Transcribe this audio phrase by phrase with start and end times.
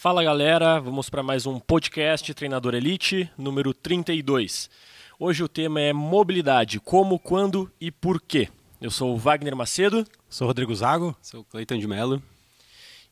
[0.00, 4.70] Fala galera, vamos para mais um podcast Treinador Elite, número 32.
[5.18, 8.48] Hoje o tema é mobilidade, como, quando e por quê.
[8.80, 10.06] Eu sou o Wagner Macedo.
[10.30, 11.16] Sou o Rodrigo Zago.
[11.20, 12.22] Sou o Cleiton de Mello.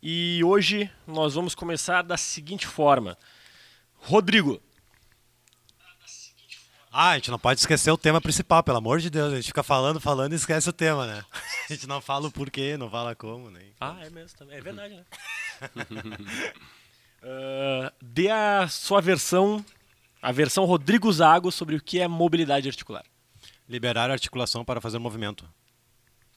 [0.01, 3.19] E hoje nós vamos começar da seguinte forma.
[3.97, 4.63] Rodrigo.
[6.93, 9.33] Ah, a gente não pode esquecer o tema principal, pelo amor de Deus.
[9.33, 11.25] A gente fica falando, falando e esquece o tema, né?
[11.69, 13.75] A gente não fala o porquê, não fala como, nem.
[13.81, 14.57] Ah, é mesmo também.
[14.57, 15.05] É verdade, né?
[17.23, 19.65] uh, dê a sua versão,
[20.21, 23.05] a versão Rodrigo Zago sobre o que é mobilidade articular.
[23.69, 25.49] Liberar a articulação para fazer movimento.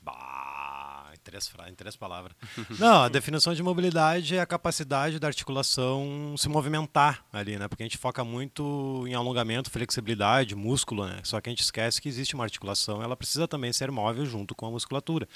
[0.01, 2.35] Bah, em três, em três palavras.
[2.79, 7.67] Não, a definição de mobilidade é a capacidade da articulação se movimentar ali, né?
[7.67, 11.19] Porque a gente foca muito em alongamento, flexibilidade, músculo, né?
[11.23, 14.55] Só que a gente esquece que existe uma articulação, ela precisa também ser móvel junto
[14.55, 15.27] com a musculatura.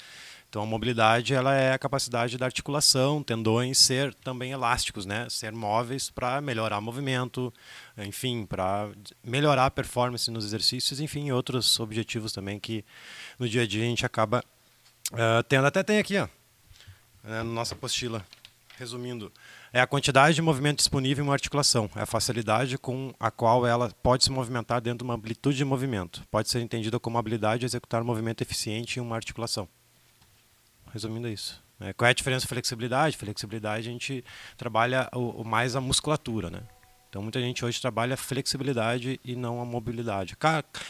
[0.54, 5.28] Então a mobilidade ela é a capacidade da articulação, tendões ser também elásticos, né?
[5.28, 7.52] Ser móveis para melhorar movimento,
[7.98, 8.88] enfim, para
[9.20, 12.84] melhorar a performance nos exercícios, enfim, outros objetivos também que
[13.36, 14.44] no dia a dia a gente acaba
[15.10, 15.66] uh, tendo.
[15.66, 16.28] Até tem aqui, ó,
[17.24, 18.24] né, na nossa apostila,
[18.78, 19.32] resumindo,
[19.72, 23.66] é a quantidade de movimento disponível em uma articulação, é a facilidade com a qual
[23.66, 26.22] ela pode se movimentar dentro de uma amplitude de movimento.
[26.30, 29.68] Pode ser entendida como a habilidade de executar um movimento eficiente em uma articulação.
[30.94, 31.60] Resumindo é isso.
[31.80, 33.16] É, qual é a diferença de flexibilidade?
[33.16, 34.24] Flexibilidade a gente
[34.56, 36.60] trabalha o, o mais a musculatura, né?
[37.10, 40.36] Então muita gente hoje trabalha flexibilidade e não a mobilidade.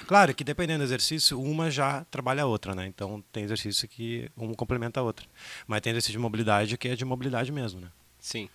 [0.06, 2.86] Claro que dependendo do exercício, uma já trabalha a outra, né?
[2.86, 5.26] Então tem exercício que um complementa a outra.
[5.66, 7.88] Mas tem exercício de mobilidade que é de mobilidade mesmo, né?
[8.20, 8.50] Sim.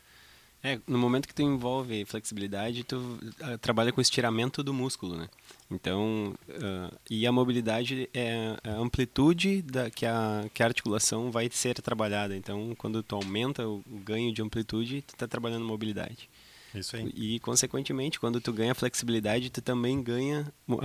[0.63, 5.29] É, no momento que tu envolve flexibilidade, tu uh, trabalha com estiramento do músculo, né?
[5.71, 11.47] Então, uh, e a mobilidade é a amplitude da, que, a, que a articulação vai
[11.51, 12.35] ser trabalhada.
[12.35, 16.27] Então, quando tu aumenta o, o ganho de amplitude, tu está trabalhando mobilidade.
[16.73, 17.11] Isso aí.
[17.15, 20.79] E, consequentemente, quando tu ganha flexibilidade, tu também ganha uh, uh,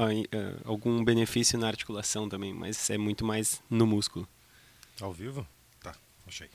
[0.64, 4.28] algum benefício na articulação também, mas é muito mais no músculo.
[5.00, 5.46] Ao vivo?
[5.82, 5.94] Tá,
[6.26, 6.48] achei.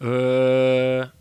[0.00, 1.19] Uh...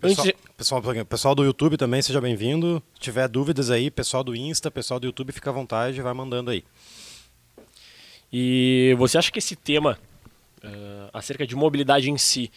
[0.00, 0.26] Pessoal,
[0.56, 2.82] pessoal, pessoal, do YouTube também, seja bem-vindo.
[2.94, 6.50] Se tiver dúvidas aí, pessoal do Insta, pessoal do YouTube, fica à vontade, vai mandando
[6.50, 6.64] aí.
[8.32, 9.98] E você acha que esse tema,
[10.62, 12.50] uh, acerca de mobilidade em si,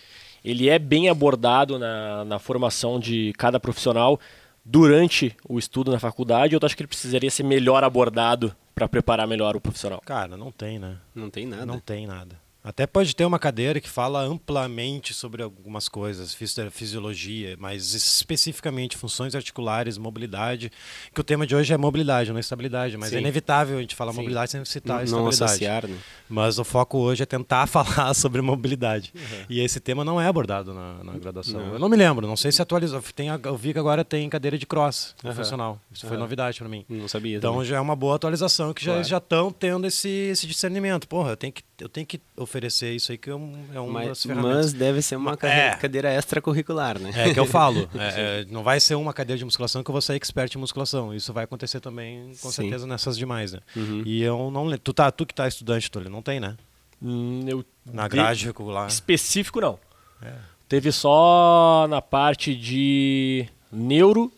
[0.43, 4.19] ele é bem abordado na, na formação de cada profissional
[4.63, 8.87] durante o estudo na faculdade ou tu acha que ele precisaria ser melhor abordado para
[8.87, 10.01] preparar melhor o profissional?
[10.05, 10.97] Cara, não tem, né?
[11.15, 11.65] Não tem nada.
[11.65, 12.39] Não tem nada.
[12.63, 16.37] Até pode ter uma cadeira que fala amplamente sobre algumas coisas,
[16.71, 20.71] fisiologia, mas especificamente funções articulares, mobilidade,
[21.13, 23.15] que o tema de hoje é mobilidade, não estabilidade, mas é Sim.
[23.17, 24.17] é inevitável a gente falar Sim.
[24.17, 25.43] mobilidade sem citar não, estabilidade.
[25.43, 25.97] Associar, né?
[26.29, 29.11] Mas o foco hoje é tentar falar sobre mobilidade.
[29.15, 29.45] Uhum.
[29.49, 31.59] E esse tema não é abordado na, na graduação.
[31.59, 31.73] Não.
[31.73, 33.01] Eu não me lembro, não sei se atualizou.
[33.15, 35.33] Tem, eu vi que agora tem cadeira de cross uhum.
[35.33, 35.81] funcional.
[35.91, 36.09] Isso uhum.
[36.09, 36.85] foi novidade para mim.
[36.87, 37.37] Não sabia.
[37.37, 37.67] Então também.
[37.67, 39.03] já é uma boa atualização que claro.
[39.03, 41.07] já estão tendo esse, esse discernimento.
[41.07, 44.07] Porra, tenho que, eu tenho que oferecer isso aí que é, um, é uma mas,
[44.09, 44.65] das ferramentas.
[44.65, 45.75] Mas deve ser uma é.
[45.75, 47.11] cadeira extracurricular, né?
[47.15, 47.89] É que eu falo.
[48.01, 50.57] É, é, não vai ser uma cadeira de musculação que eu vou ser expert em
[50.57, 51.13] musculação.
[51.13, 52.63] Isso vai acontecer também, com Sim.
[52.63, 53.59] certeza, nessas demais, né?
[53.75, 54.03] Uhum.
[54.05, 54.79] E eu não lembro.
[54.79, 56.57] Tu, tá, tu que tá estudante, Túlio, não tem, né?
[57.01, 58.87] Hum, eu na grade regular.
[58.87, 59.79] Específico, não.
[60.21, 60.33] É.
[60.67, 64.31] Teve só na parte de neuro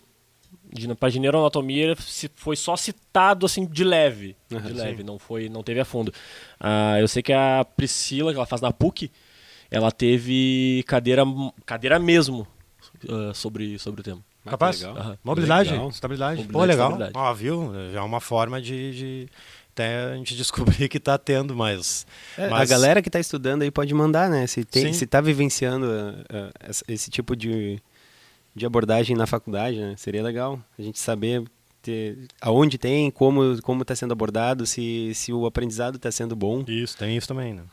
[0.73, 1.95] de, página de neuroanatomia
[2.35, 5.03] foi só citado assim de leve, uhum, de leve, sim.
[5.03, 6.09] não foi, não teve a fundo.
[6.59, 9.11] Uh, eu sei que a Priscila, que ela faz na PUC,
[9.69, 11.23] ela teve cadeira,
[11.65, 12.47] cadeira mesmo
[13.07, 14.21] uh, sobre, sobre o tema.
[14.45, 14.81] Ah, Capaz?
[14.83, 15.17] Uhum.
[15.23, 15.89] Mobilidade, legal.
[15.89, 16.43] estabilidade.
[16.43, 17.11] Mobilidade, Pô, legal.
[17.13, 17.71] Ó, viu?
[17.93, 19.29] Já é uma forma de, de
[19.73, 22.05] até a gente descobrir que está tendo, mas,
[22.37, 24.47] é, mas, A galera que está estudando aí pode mandar, né?
[24.47, 27.79] Se, tem, se tá vivenciando uh, esse tipo de
[28.55, 29.95] de abordagem na faculdade, né?
[29.97, 31.43] Seria legal a gente saber
[31.81, 36.63] ter, aonde tem, como como está sendo abordado, se, se o aprendizado está sendo bom.
[36.67, 37.63] Isso, tem isso também, né?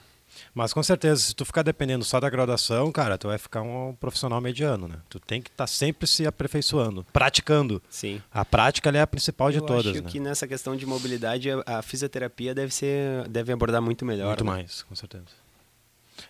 [0.54, 3.94] Mas com certeza, se tu ficar dependendo só da graduação, cara, tu vai ficar um
[3.98, 4.96] profissional mediano, né?
[5.08, 7.82] Tu tem que estar tá sempre se aperfeiçoando, praticando.
[7.88, 8.20] Sim.
[8.32, 9.86] A prática é a principal de todas.
[9.86, 10.10] Eu acho né?
[10.10, 14.28] que nessa questão de mobilidade, a, a, fisioterapia deve ser, deve abordar muito melhor.
[14.28, 14.50] Muito né?
[14.50, 15.24] mais, com certeza.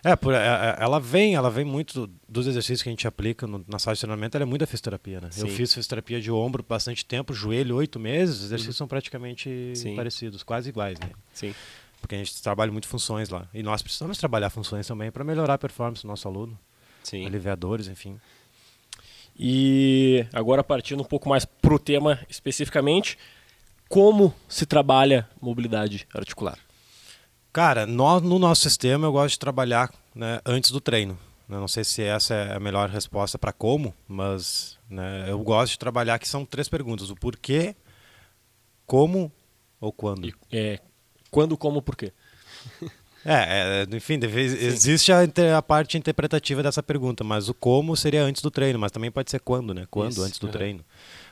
[0.03, 3.45] É, por, é, é, ela vem, ela vem muito dos exercícios que a gente aplica
[3.47, 5.29] no, na sala de treinamento, ela é muito da fisioterapia, né?
[5.31, 5.41] Sim.
[5.41, 8.79] Eu fiz fisioterapia de ombro bastante tempo, joelho oito meses, os exercícios uhum.
[8.79, 9.95] são praticamente Sim.
[9.95, 11.09] parecidos, quase iguais, né?
[11.33, 11.53] Sim.
[11.99, 13.47] Porque a gente trabalha muito funções lá.
[13.53, 16.57] E nós precisamos trabalhar funções também para melhorar a performance do nosso aluno.
[17.03, 17.25] Sim.
[17.25, 18.19] Aliviadores, enfim.
[19.37, 23.17] E agora partindo um pouco mais pro tema especificamente,
[23.87, 26.57] como se trabalha mobilidade articular?
[27.53, 31.17] Cara, nós, no nosso sistema eu gosto de trabalhar né, antes do treino.
[31.47, 31.57] né?
[31.57, 35.79] Não sei se essa é a melhor resposta para como, mas né, eu gosto de
[35.79, 37.75] trabalhar que são três perguntas: o porquê,
[38.85, 39.31] como
[39.81, 40.27] ou quando.
[40.27, 40.79] E, é,
[41.29, 42.13] quando, como, por quê?
[43.23, 45.19] É, é, enfim, deve, existe a,
[45.55, 49.29] a, parte interpretativa dessa pergunta, mas o como seria antes do treino, mas também pode
[49.29, 49.85] ser quando, né?
[49.91, 50.83] Quando, Isso, antes do treino.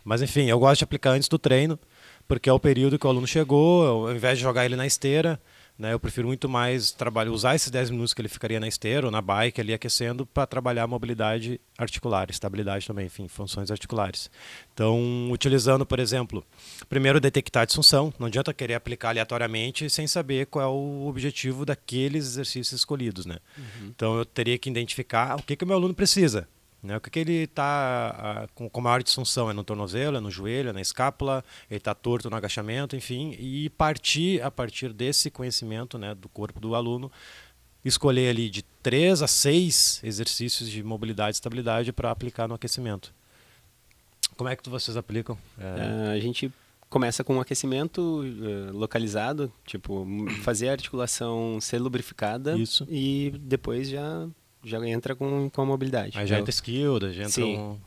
[0.03, 1.79] Mas enfim, eu gosto de aplicar antes do treino,
[2.27, 5.41] porque é o período que o aluno chegou, ao invés de jogar ele na esteira,
[5.79, 9.07] né, eu prefiro muito mais trabalhar, usar esses 10 minutos que ele ficaria na esteira
[9.07, 14.29] ou na bike ali aquecendo para trabalhar a mobilidade articular, estabilidade também, enfim, funções articulares.
[14.73, 16.45] Então, utilizando, por exemplo,
[16.89, 21.65] primeiro detectar a disfunção, não adianta querer aplicar aleatoriamente sem saber qual é o objetivo
[21.65, 23.37] daqueles exercícios escolhidos, né?
[23.57, 23.87] Uhum.
[23.95, 26.45] Então, eu teria que identificar o que, que o meu aluno precisa.
[26.81, 26.95] Né?
[26.95, 29.49] O que, que ele está com, com maior disfunção?
[29.49, 33.35] É no tornozelo, é no joelho, é na escápula, ele está torto no agachamento, enfim,
[33.37, 37.11] e partir a partir desse conhecimento né, do corpo do aluno,
[37.83, 43.13] escolher ali de três a seis exercícios de mobilidade e estabilidade para aplicar no aquecimento.
[44.37, 45.37] Como é que vocês aplicam?
[45.57, 46.11] É...
[46.13, 46.51] a gente
[46.89, 50.07] começa com um aquecimento uh, localizado, tipo,
[50.43, 52.87] fazer a articulação ser lubrificada Isso.
[52.89, 54.27] e depois já
[54.63, 56.17] já entra com, com a mobilidade.
[56.17, 57.57] Aí já entra skill, já entra Sim.
[57.57, 57.77] Um...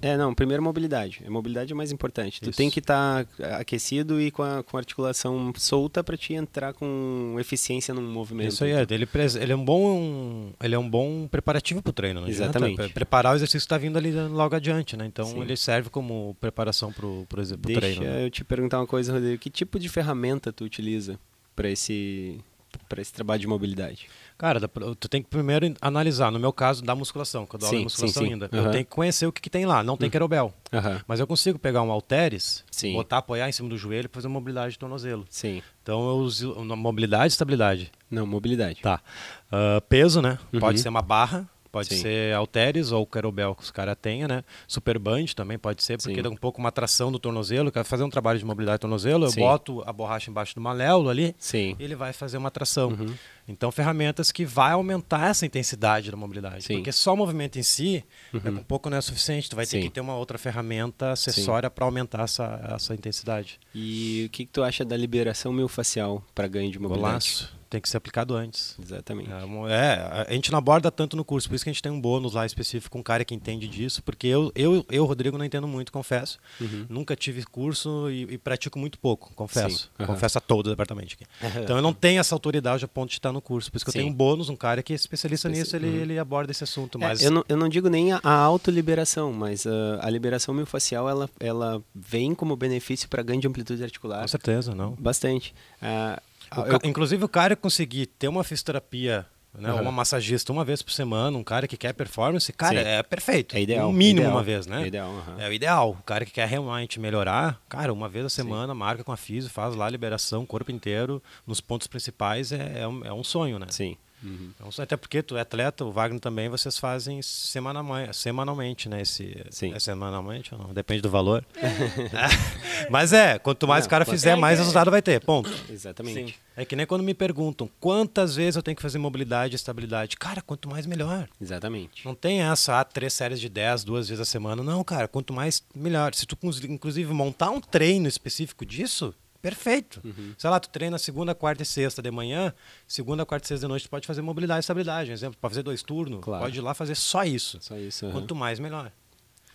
[0.00, 1.22] É, não, primeiro mobilidade.
[1.26, 2.40] A mobilidade é mais importante.
[2.40, 6.32] Tu tem que estar tá aquecido e com a, com a articulação solta para te
[6.32, 8.48] entrar com eficiência no movimento.
[8.48, 8.86] Isso aí, é.
[8.88, 9.06] Ele,
[9.38, 12.74] ele é um bom ele é um bom preparativo para o treino, não Exatamente.
[12.74, 12.94] Adianta.
[12.94, 15.04] Preparar o exercício que está vindo ali logo adiante, né?
[15.06, 15.42] Então Sim.
[15.42, 17.56] ele serve como preparação para o treino.
[17.58, 18.24] Deixa né?
[18.24, 19.38] eu te perguntar uma coisa, Rodrigo.
[19.38, 21.18] Que tipo de ferramenta tu utiliza
[21.54, 22.40] para esse
[22.88, 24.08] para esse trabalho de mobilidade?
[24.38, 27.76] Cara, tu tem que primeiro analisar, no meu caso, da musculação, que eu dou sim,
[27.76, 28.32] aula de musculação sim, sim.
[28.34, 28.50] ainda.
[28.52, 28.64] Uhum.
[28.66, 29.82] Eu tenho que conhecer o que, que tem lá.
[29.82, 30.10] Não tem uhum.
[30.10, 30.54] querobel.
[30.72, 31.00] Uhum.
[31.06, 34.72] Mas eu consigo pegar um halteres, botar, apoiar em cima do joelho e fazer mobilidade
[34.72, 35.24] de tornozelo.
[35.30, 35.62] Sim.
[35.82, 37.92] Então eu uso mobilidade e estabilidade.
[38.10, 38.80] Não, mobilidade.
[38.82, 39.00] Tá.
[39.46, 40.38] Uh, peso, né?
[40.58, 40.82] Pode uhum.
[40.82, 42.00] ser uma barra, Pode Sim.
[42.00, 44.42] ser halteres ou querobel que os caras tenham, né?
[44.66, 46.22] Super band também pode ser, porque Sim.
[46.22, 47.70] dá um pouco uma tração do tornozelo.
[47.70, 49.40] Quer fazer um trabalho de mobilidade do tornozelo, eu Sim.
[49.40, 51.76] boto a borracha embaixo do maléolo ali Sim.
[51.78, 52.88] e ele vai fazer uma tração.
[52.88, 53.14] Uhum.
[53.46, 56.64] Então, ferramentas que vai aumentar essa intensidade da mobilidade.
[56.64, 56.76] Sim.
[56.76, 58.02] Porque só o movimento em si,
[58.32, 58.40] uhum.
[58.42, 59.50] é, um pouco não é suficiente.
[59.50, 63.60] Tu vai ter que ter uma outra ferramenta acessória para aumentar essa, essa intensidade.
[63.74, 67.10] E o que, que tu acha da liberação miofascial para ganho de mobilidade?
[67.10, 68.76] Golaço tem que ser aplicado antes.
[68.80, 69.30] Exatamente.
[69.30, 71.92] É, é, a gente não aborda tanto no curso, por isso que a gente tem
[71.92, 75.36] um bônus lá específico com um cara que entende disso, porque eu, eu, eu Rodrigo,
[75.36, 76.38] não entendo muito, confesso.
[76.60, 76.86] Uhum.
[76.88, 79.90] Nunca tive curso e, e, pratico muito pouco, confesso.
[79.98, 80.06] Uhum.
[80.06, 81.26] Confesso a todo o departamento aqui.
[81.66, 83.90] Então eu não tenho essa autoridade a ponto de estar no curso, por isso que
[83.90, 83.98] Sim.
[83.98, 85.62] eu tenho um bônus, um cara que é especialista Especi...
[85.62, 86.02] nisso, ele, uhum.
[86.02, 86.98] ele aborda esse assunto.
[86.98, 87.22] Mas...
[87.22, 89.70] É, eu, não, eu não digo nem a, a autoliberação, mas uh,
[90.00, 94.22] a liberação miofascial, ela, ela vem como benefício para ganho de amplitude articular.
[94.22, 94.92] Com certeza, não.
[94.92, 95.54] Bastante.
[95.82, 96.20] Uh,
[96.56, 96.78] o eu...
[96.84, 99.26] Inclusive, o cara conseguir ter uma fisioterapia
[99.58, 99.72] né?
[99.72, 99.80] Uhum.
[99.80, 102.88] Uma massagista uma vez por semana, um cara que quer performance, cara, Sim.
[102.88, 103.56] é perfeito.
[103.56, 103.90] É ideal.
[103.90, 104.36] No mínimo ideal.
[104.36, 104.82] uma vez, né?
[104.82, 105.08] É ideal.
[105.08, 105.40] Uhum.
[105.40, 105.96] É o ideal.
[105.98, 108.78] O cara que quer realmente melhorar, cara, uma vez a semana, Sim.
[108.78, 112.88] marca com a física, faz lá a liberação, corpo inteiro, nos pontos principais, é, é,
[112.88, 113.66] um, é um sonho, né?
[113.70, 113.96] Sim.
[114.26, 114.50] Uhum.
[114.54, 119.02] Então, até porque tu é atleta, o Wagner também, vocês fazem semanalmente, semanalmente né?
[119.02, 119.72] Esse, Sim.
[119.72, 120.74] É semanalmente ou não?
[120.74, 121.44] Depende do valor.
[122.90, 125.20] Mas é, quanto mais não, o cara fizer, é, mais é, resultado vai ter.
[125.20, 125.50] Ponto.
[125.70, 126.32] Exatamente.
[126.32, 126.34] Sim.
[126.56, 130.16] É que nem quando me perguntam quantas vezes eu tenho que fazer mobilidade e estabilidade.
[130.16, 131.28] Cara, quanto mais melhor.
[131.40, 132.04] Exatamente.
[132.04, 134.62] Não tem essa, ah, três séries de 10, duas vezes a semana.
[134.62, 136.14] Não, cara, quanto mais melhor.
[136.14, 136.36] Se tu,
[136.68, 139.14] inclusive, montar um treino específico disso,
[139.46, 140.00] Perfeito.
[140.04, 140.34] Uhum.
[140.36, 142.52] Sei lá, tu treina segunda, quarta e sexta de manhã,
[142.84, 145.12] segunda, quarta e sexta de noite, tu pode fazer mobilidade e estabilidade.
[145.12, 146.42] Exemplo, para fazer dois turnos, claro.
[146.42, 147.58] pode ir lá fazer só isso.
[147.60, 148.06] Só isso.
[148.06, 148.12] Uhum.
[148.12, 148.90] Quanto mais, melhor.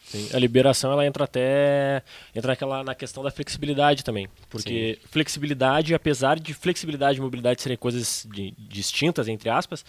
[0.05, 0.29] Sim.
[0.33, 4.29] A liberação ela entra até entra naquela, na questão da flexibilidade também.
[4.49, 5.07] Porque Sim.
[5.11, 9.83] flexibilidade, apesar de flexibilidade e mobilidade serem coisas de, distintas, entre aspas,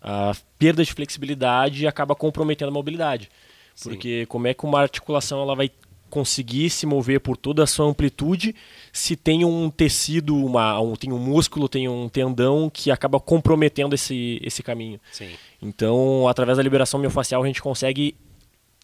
[0.00, 3.28] a perda de flexibilidade acaba comprometendo a mobilidade.
[3.74, 3.90] Sim.
[3.90, 5.70] Porque como é que uma articulação ela vai
[6.08, 8.54] conseguir se mover por toda a sua amplitude
[8.92, 13.94] se tem um tecido, uma, um, tem um músculo, tem um tendão que acaba comprometendo
[13.94, 15.00] esse, esse caminho.
[15.12, 15.30] Sim.
[15.60, 18.16] Então, através da liberação miofascial, a gente consegue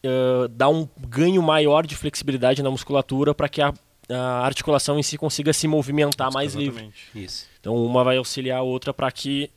[0.05, 3.73] uh, dar um ganho maior de flexibilidade na musculatura para que a,
[4.11, 7.09] a, articulação em si consiga se movimentar Isso, mais exatamente.
[7.15, 7.25] livre.
[7.27, 7.47] Isso.
[7.61, 9.51] Então, uma vai auxiliar a outra para que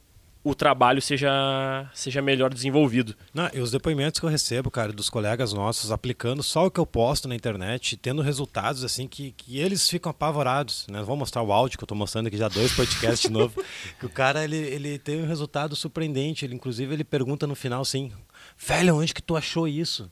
[0.49, 3.15] o trabalho seja, seja melhor desenvolvido.
[3.33, 6.79] Não, e os depoimentos que eu recebo, cara, dos colegas nossos, aplicando só o que
[6.79, 10.85] eu posto na internet, tendo resultados assim que, que eles ficam apavorados.
[10.89, 11.01] Né?
[11.03, 13.61] Vou mostrar o áudio que eu estou mostrando aqui já dois podcasts de novo.
[13.99, 16.45] Que o cara ele, ele tem um resultado surpreendente.
[16.45, 18.11] Ele, inclusive, ele pergunta no final assim:
[18.57, 20.11] velho, onde que tu achou isso?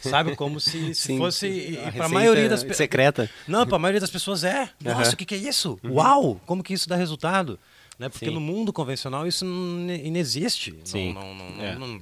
[0.00, 3.28] Sabe, como se, se Sim, fosse para a maioria das secreta.
[3.46, 4.70] Não, para a maioria das pessoas é.
[4.82, 5.14] Nossa, uhum.
[5.14, 5.78] o que, que é isso?
[5.82, 5.94] Uhum.
[5.94, 7.58] Uau, como que isso dá resultado?
[7.98, 8.08] Né?
[8.08, 8.32] Porque Sim.
[8.32, 10.78] no mundo convencional isso não inexiste.
[10.84, 11.12] Sim.
[11.12, 11.74] Não, não, é.
[11.76, 12.00] não,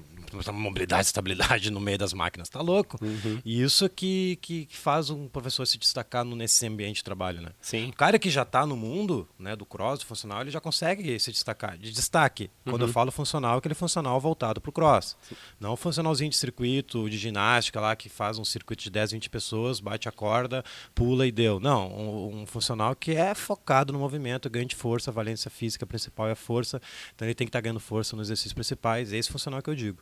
[0.52, 2.98] mobilidade, estabilidade no meio das máquinas, tá louco?
[3.04, 3.40] Uhum.
[3.44, 7.40] E isso que, que, que faz um professor se destacar no, nesse ambiente de trabalho,
[7.40, 7.50] né?
[7.60, 7.88] Sim.
[7.90, 11.18] O cara que já está no mundo, né, do cross, do funcional, ele já consegue
[11.18, 11.76] se destacar.
[11.78, 12.50] De destaque.
[12.64, 12.88] Quando Uhum.
[12.88, 15.16] eu falo funcional, é aquele funcional voltado para o cross.
[15.58, 19.30] Não o funcionalzinho de circuito, de ginástica lá, que faz um circuito de 10, 20
[19.30, 20.64] pessoas, bate a corda,
[20.94, 21.58] pula e deu.
[21.60, 25.86] Não, um, um funcional que é focado no movimento, ganho de força, a valência física
[25.86, 26.80] principal é a força.
[27.14, 29.12] Então ele tem que estar ganhando força nos exercícios principais.
[29.12, 29.98] É esse funcional que eu digo.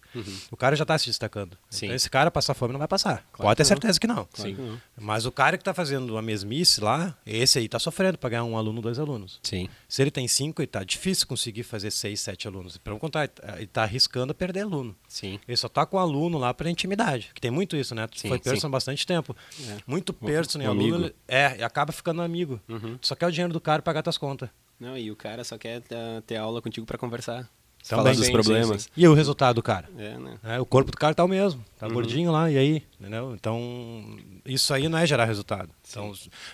[0.50, 1.52] O cara já está se destacando.
[1.52, 1.59] Uhum.
[1.71, 1.87] Sim.
[1.87, 3.26] Então esse cara passar fome não vai passar.
[3.33, 3.69] Claro Pode ter não.
[3.69, 4.28] certeza que não.
[4.33, 4.81] Claro que não.
[4.99, 8.45] Mas o cara que está fazendo a mesmice lá, esse aí está sofrendo para ganhar
[8.45, 9.40] um aluno, dois alunos.
[9.43, 9.69] Sim.
[9.88, 12.76] Se ele tem cinco, está difícil conseguir fazer seis, sete alunos.
[12.76, 14.95] Pelo contrário, ele está arriscando a perder aluno.
[15.09, 15.38] Sim.
[15.47, 17.31] Ele só tá com o aluno lá para intimidade.
[17.35, 18.09] Que tem muito isso, né?
[18.14, 18.66] Sim, foi person sim.
[18.66, 19.37] há bastante tempo.
[19.69, 19.76] É.
[19.87, 20.97] Muito person e um aluno.
[20.97, 21.14] amigo.
[21.28, 22.61] É, e acaba ficando amigo.
[22.69, 22.97] Uhum.
[22.99, 24.49] Tu só quer o dinheiro do cara pagar tuas contas.
[24.78, 27.49] Não, e o cara só quer ter, ter aula contigo pra conversar.
[27.88, 28.05] Também.
[28.05, 28.83] falar dos Sim, problemas.
[28.85, 29.88] sim, E o resultado do cara?
[29.99, 30.38] É, né?
[30.43, 31.93] É, o corpo do cara tá o mesmo, tá Uhum.
[31.93, 32.83] gordinho lá, e aí?
[32.99, 33.35] Entendeu?
[33.35, 35.69] Então, isso aí não é gerar resultado.
[35.88, 36.12] Então,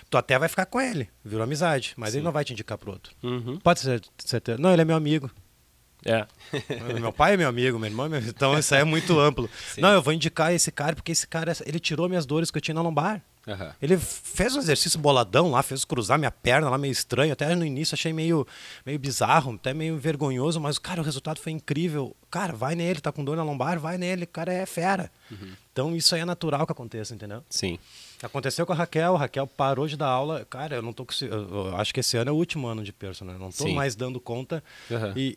[0.09, 2.91] tu até vai ficar com ele, virou amizade, mas ele não vai te indicar pro
[2.91, 3.13] outro.
[3.23, 3.57] Uhum.
[3.59, 4.57] Pode ser certeza.
[4.61, 5.31] Não, ele é meu amigo.
[6.03, 6.25] É.
[6.99, 8.33] meu pai é meu amigo, meu irmão é meu amigo.
[8.35, 9.49] Então, isso aí é muito amplo.
[9.73, 9.81] Sim.
[9.81, 12.61] Não, eu vou indicar esse cara porque esse cara, ele tirou minhas dores que eu
[12.61, 13.21] tinha na lombar.
[13.47, 13.73] Aham.
[13.81, 17.33] Ele fez um exercício boladão lá, fez cruzar minha perna lá meio estranho.
[17.33, 18.45] Até no início achei meio,
[18.85, 22.15] meio bizarro, até meio vergonhoso, mas, cara, o resultado foi incrível.
[22.29, 25.11] Cara, vai nele, tá com dor na lombar, vai nele, o cara é fera.
[25.71, 27.43] Então isso aí é natural que aconteça, entendeu?
[27.49, 27.79] Sim.
[28.23, 30.45] Aconteceu com a Raquel, a Raquel parou de dar aula.
[30.49, 31.35] Cara, eu não tô conseguindo.
[31.51, 33.73] eu- Acho que esse ano é o último ano de personal, eu não tô Sim.
[33.73, 34.63] mais dando conta.
[34.91, 35.13] Aham.
[35.15, 35.35] E,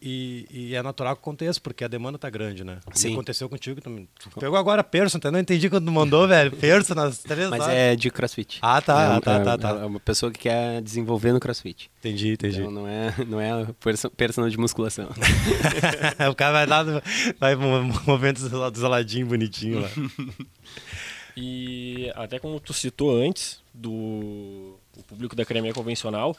[0.50, 2.78] e- e é natural que aconteça, porque a demanda tá grande, né?
[2.94, 3.12] E Sim.
[3.14, 4.06] aconteceu contigo também.
[4.38, 5.32] Pegou agora person, entendeu?
[5.32, 6.50] Não entendi quando mandou, velho.
[6.52, 7.74] Person nas três Mas horas.
[7.74, 8.58] é de crossfit.
[8.60, 9.68] Ah, tá, é, ah, tá, é- tá, tá.
[9.70, 11.90] É uma pessoa que quer desenvolver no crossfit.
[12.00, 12.60] Entendi, entendi.
[12.60, 15.08] Então não é, não é perso- personal de musculação.
[16.30, 16.84] o cara vai dar,
[17.40, 19.88] vai mo- movendo do isoladinho bonitinho lá.
[21.36, 26.36] E até como tu citou antes do o público da academia convencional,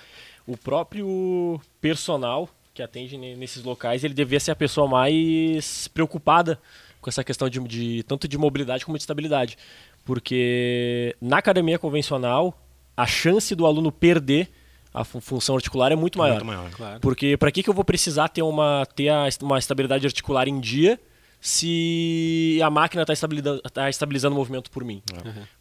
[0.48, 6.60] o próprio personal que atende ne- nesses locais, ele devia ser a pessoa mais preocupada
[7.02, 9.58] com essa questão de, de tanto de mobilidade como de estabilidade.
[10.06, 12.58] Porque na academia convencional,
[12.96, 14.50] a chance do aluno perder
[14.94, 16.36] a fu- função articular é muito maior.
[16.36, 16.70] Muito maior.
[16.72, 17.00] Claro.
[17.02, 20.60] Porque para que, que eu vou precisar ter uma, ter a- uma estabilidade articular em
[20.60, 20.98] dia
[21.46, 25.04] se a máquina está estabilizando, tá estabilizando o movimento por mim?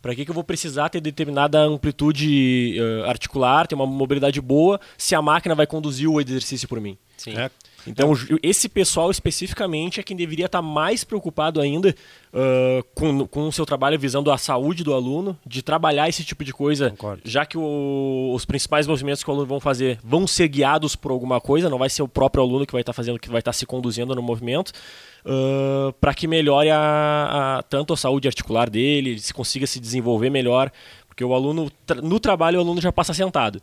[0.01, 4.81] Para que, que eu vou precisar ter determinada amplitude eh, articular, ter uma mobilidade boa,
[4.97, 6.97] se a máquina vai conduzir o exercício por mim?
[7.19, 7.37] Sim.
[7.37, 7.51] É,
[7.87, 8.13] Então,
[8.43, 11.95] esse pessoal especificamente é quem deveria estar mais preocupado ainda
[12.33, 16.43] ah, com, com o seu trabalho visando a saúde do aluno, de trabalhar esse tipo
[16.45, 17.23] de coisa, Concordo.
[17.25, 21.11] já que o- os principais movimentos que o aluno vão fazer vão ser guiados por
[21.13, 23.53] alguma coisa, não vai ser o próprio aluno que vai estar fazendo, que vai estar
[23.53, 24.73] se conduzindo no movimento,
[26.01, 30.31] para que melhore a, a- tanto a saúde articular dele, ele se consiga se desenvolver
[30.31, 30.71] melhor,
[31.09, 31.71] porque o aluno,
[32.03, 33.61] no trabalho, o aluno já passa sentado.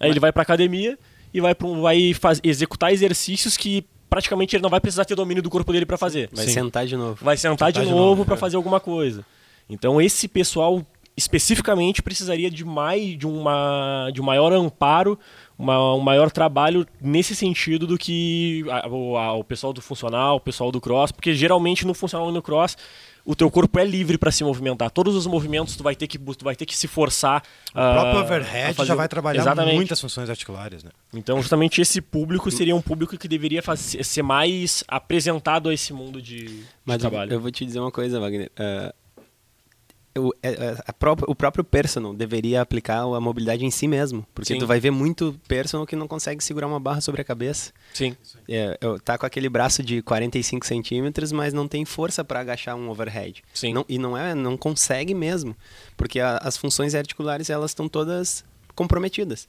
[0.00, 0.98] Aí ele vai para academia
[1.32, 5.14] e vai, pra um- vai faz- executar exercícios que praticamente ele não vai precisar ter
[5.14, 6.28] domínio do corpo dele para fazer.
[6.32, 6.52] Vai Sim.
[6.52, 7.18] sentar de novo.
[7.24, 8.38] Vai sentar de Sentar de novo novo, para é.
[8.38, 9.24] fazer alguma coisa.
[9.68, 10.82] Então esse pessoal
[11.16, 15.18] especificamente precisaria de mais de uma de um maior amparo,
[15.58, 20.36] uma, um maior trabalho nesse sentido do que a- o, a- o pessoal do funcional,
[20.36, 22.76] o pessoal do cross, porque geralmente no funcional e no cross
[23.26, 24.88] o teu corpo é livre para se movimentar.
[24.90, 27.42] Todos os movimentos tu vai ter que tu vai ter que se forçar.
[27.70, 29.74] O próprio ah, a overhead fazer- já vai trabalhar Exatamente.
[29.74, 30.90] muitas funções articulares, né?
[31.12, 35.92] Então, justamente esse público seria um público que deveria fazer, ser mais apresentado a esse
[35.92, 37.32] mundo de, de Mas eu, trabalho.
[37.32, 38.50] eu vou te dizer uma coisa, Wagner.
[38.56, 38.94] Ah,
[40.18, 44.26] o, é- é- própria- o próprio personal deveria aplicar a mobilidade em si mesmo.
[44.34, 44.58] Porque Sim.
[44.58, 47.72] tu vai ver muito personal que não consegue segurar uma barra sobre a cabeça.
[47.94, 48.16] Sim.
[48.48, 52.88] É, tá com aquele braço de 45 centímetros, mas não tem força para agachar um
[52.88, 53.42] overhead.
[53.54, 53.72] Sim.
[53.72, 55.56] Não- e não é, não consegue mesmo,
[55.96, 58.44] porque a- as funções articulares elas estão todas
[58.74, 59.46] comprometidas.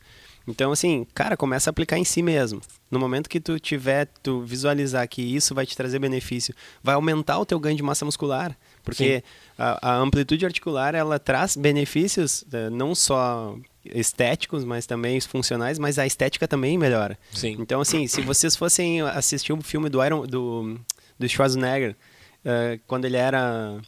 [0.48, 2.62] Então assim, cara, começa a aplicar em si mesmo.
[2.90, 7.38] No momento que tu tiver, tu visualizar que isso vai te trazer benefício, vai aumentar
[7.38, 9.22] o teu ganho de massa muscular, porque
[9.58, 15.98] a, a amplitude articular ela traz benefícios eh, não só estéticos, mas também funcionais, mas
[15.98, 17.18] a estética também melhora.
[17.34, 17.56] Sim.
[17.60, 20.78] Então, assim, se vocês fossem assistir o filme do Iron, do,
[21.18, 21.96] do Schwarzenegger,
[22.44, 23.80] eh, quando ele era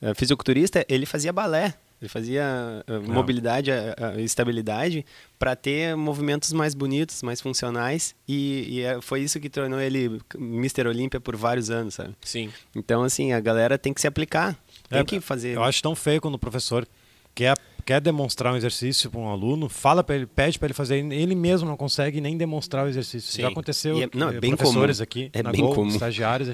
[0.00, 1.74] eh, fisiculturista, ele fazia balé.
[2.00, 3.70] Ele fazia eh, mobilidade
[4.18, 5.04] estabilidade
[5.38, 8.14] para ter movimentos mais bonitos, mais funcionais.
[8.28, 10.86] E, e é- foi isso que tornou ele Mr.
[10.88, 12.14] Olímpia por vários anos, sabe?
[12.20, 12.50] Sim.
[12.74, 14.58] Então, assim, a galera tem que se aplicar.
[14.88, 15.56] Tem É, que fazer.
[15.56, 16.86] Eu acho tão feio quando o professor
[17.34, 20.96] quer quer demonstrar um exercício para um aluno, fala para ele, pede para ele fazer,
[21.12, 23.30] ele mesmo não consegue nem demonstrar o exercício.
[23.32, 23.42] Sim.
[23.42, 25.02] Já aconteceu, é, não, é bem professores comum.
[25.04, 25.88] aqui, é na bem Gol, comum.
[25.90, 26.48] estagiários,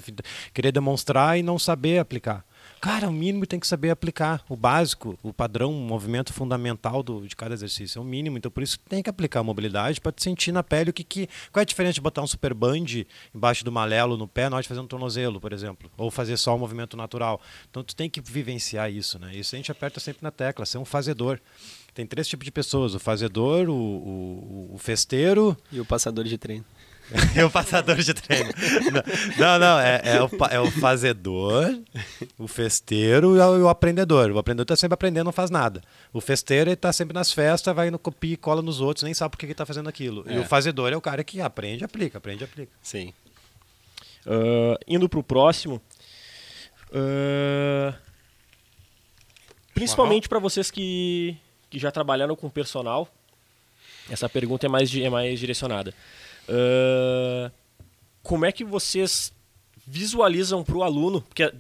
[0.53, 2.45] querer demonstrar e não saber aplicar.
[2.83, 7.25] Cara, o mínimo tem que saber aplicar o básico, o padrão, o movimento fundamental do,
[7.29, 8.01] de cada exercício.
[8.01, 8.37] É o mínimo.
[8.37, 11.29] Então, por isso tem que aplicar a mobilidade para sentir na pele o que, que.
[11.53, 14.67] Qual é a diferença de botar um super band embaixo do malelo no pé de
[14.67, 15.89] fazer um tornozelo, por exemplo?
[15.97, 17.41] Ou fazer só o movimento natural.
[17.71, 19.31] Então, tu tem que vivenciar isso, né?
[19.33, 21.39] Isso a gente aperta sempre na tecla, ser um fazedor.
[21.95, 25.57] Tem três tipos de pessoas: o fazedor, o, o, o festeiro.
[25.71, 26.65] E o passador de treino.
[27.37, 28.51] É o passador de treino.
[29.39, 31.79] Não, não, é, é, o, é o fazedor,
[32.39, 34.31] o festeiro e o, o aprendedor.
[34.31, 35.83] O aprendedor está sempre aprendendo, não faz nada.
[36.13, 39.33] O festeiro está sempre nas festas, vai no copia e cola nos outros, nem sabe
[39.33, 40.25] por que está fazendo aquilo.
[40.27, 40.37] É.
[40.37, 42.73] E o fazedor é o cara que aprende, aplica, aprende, aplica.
[42.83, 43.13] Sim.
[44.27, 45.81] Uh, indo para o próximo.
[46.91, 47.95] Uh,
[49.75, 51.37] principalmente para vocês que,
[51.71, 53.09] que já trabalharam com personal,
[54.11, 55.95] essa pergunta é mais, é mais direcionada.
[56.49, 57.51] Uh,
[58.23, 59.33] como é que vocês
[59.87, 61.21] visualizam para o aluno?
[61.23, 61.53] Porque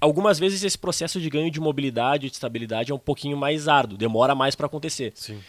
[0.00, 3.98] algumas vezes esse processo de ganho de mobilidade, de estabilidade é um pouquinho mais árduo,
[3.98, 5.12] demora mais para acontecer.
[5.14, 5.40] Sim.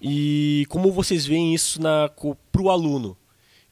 [0.00, 1.80] E como vocês veem isso
[2.50, 3.16] para o aluno?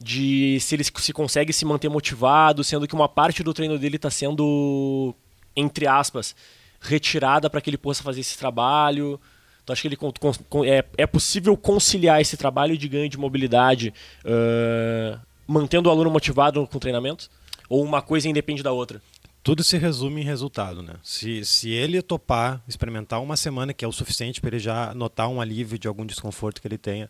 [0.02, 3.96] De se ele se consegue se manter motivado, sendo que uma parte do treino dele
[3.96, 5.14] está sendo,
[5.54, 6.34] entre aspas,
[6.80, 9.20] retirada para que ele possa fazer esse trabalho.
[9.70, 15.18] Então acho que ele é, é possível conciliar esse trabalho de ganho de mobilidade uh,
[15.46, 17.30] mantendo o aluno motivado com o treinamento?
[17.68, 19.00] Ou uma coisa independe da outra?
[19.42, 20.94] Tudo se resume em resultado, né?
[21.02, 25.28] Se, se ele topar experimentar uma semana, que é o suficiente para ele já notar
[25.28, 27.08] um alívio de algum desconforto que ele tenha,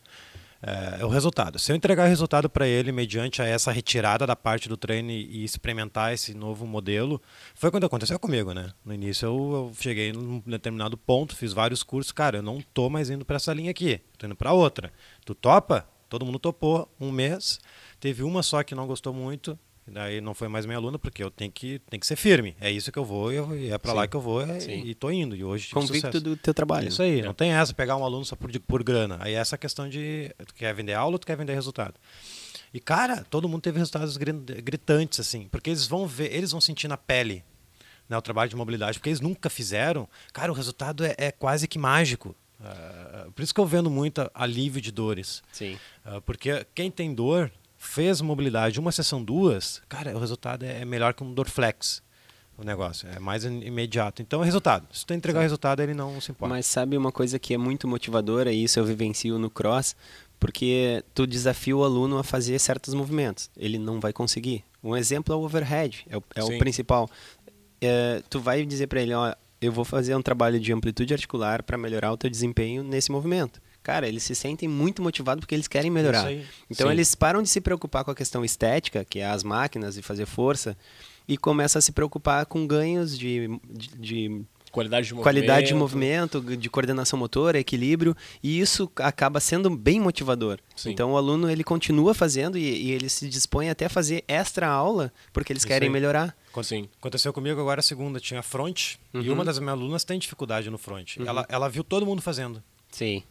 [0.62, 1.58] é, o resultado.
[1.58, 6.12] Se eu entregar resultado para ele mediante essa retirada da parte do treino e, experimentar
[6.12, 7.20] esse novo modelo,
[7.54, 8.70] foi quando aconteceu comigo, né?
[8.84, 12.90] No início eu, eu cheguei num determinado ponto, fiz vários cursos, cara, eu não tô
[12.90, 14.92] mais indo para essa linha aqui, tô indo para outra.
[15.24, 15.88] Tu topa?
[16.08, 17.60] Todo mundo topou um mês.
[18.00, 19.56] Teve uma só que não gostou muito,
[19.86, 22.56] Daí não foi mais minha aluna, porque eu tenho que, tenho que ser firme.
[22.60, 25.10] É isso que eu vou, eu, é para lá que eu vou é, e estou
[25.10, 25.34] indo.
[25.34, 26.20] E hoje Convicto sucesso.
[26.20, 26.88] do teu trabalho.
[26.88, 27.22] Isso aí, é.
[27.24, 29.18] não tem essa, pegar um aluno só por, por grana.
[29.20, 31.94] Aí essa questão de, tu quer vender aula ou tu quer vender resultado?
[32.72, 36.86] E, cara, todo mundo teve resultados gritantes, assim, porque eles vão ver, eles vão sentir
[36.86, 37.42] na pele
[38.08, 40.08] né, o trabalho de mobilidade, porque eles nunca fizeram.
[40.32, 42.34] Cara, o resultado é, é quase que mágico.
[42.60, 45.42] Uh, por isso que eu vendo muito alívio de dores.
[45.52, 45.78] Sim.
[46.04, 51.14] Uh, porque quem tem dor fez mobilidade uma sessão, duas, cara, o resultado é melhor
[51.14, 52.02] que um Dorflex.
[52.58, 54.20] O negócio é mais imediato.
[54.20, 54.86] Então, é resultado.
[54.92, 56.54] Se tu entregar o resultado, ele não se importa.
[56.54, 59.96] Mas sabe uma coisa que é muito motivadora, e isso eu vivencio no cross,
[60.38, 63.50] porque tu desafia o aluno a fazer certos movimentos.
[63.56, 64.62] Ele não vai conseguir.
[64.84, 67.08] Um exemplo é o overhead, é o, é o principal.
[67.80, 71.62] É, tu vai dizer para ele, ó, eu vou fazer um trabalho de amplitude articular
[71.62, 75.68] para melhorar o teu desempenho nesse movimento cara, eles se sentem muito motivados porque eles
[75.68, 76.30] querem melhorar.
[76.70, 76.92] Então Sim.
[76.92, 80.26] eles param de se preocupar com a questão estética, que é as máquinas e fazer
[80.26, 80.76] força,
[81.26, 85.22] e começam a se preocupar com ganhos de, de, de qualidade de movimento.
[85.24, 90.58] qualidade de movimento, de coordenação motora, equilíbrio, e isso acaba sendo bem motivador.
[90.74, 90.90] Sim.
[90.90, 94.68] Então o aluno ele continua fazendo e, e, ele se dispõe até a fazer extra
[94.68, 95.92] aula porque eles isso querem aí.
[95.92, 96.36] melhorar.
[96.62, 96.88] Sim.
[96.98, 99.22] Aconteceu comigo agora a segunda, tinha front, uhum.
[99.22, 101.16] e uma das minhas alunas tem dificuldade no front.
[101.16, 101.26] Uhum.
[101.26, 102.62] Ela, ela viu todo mundo fazendo.
[102.90, 103.22] Sim.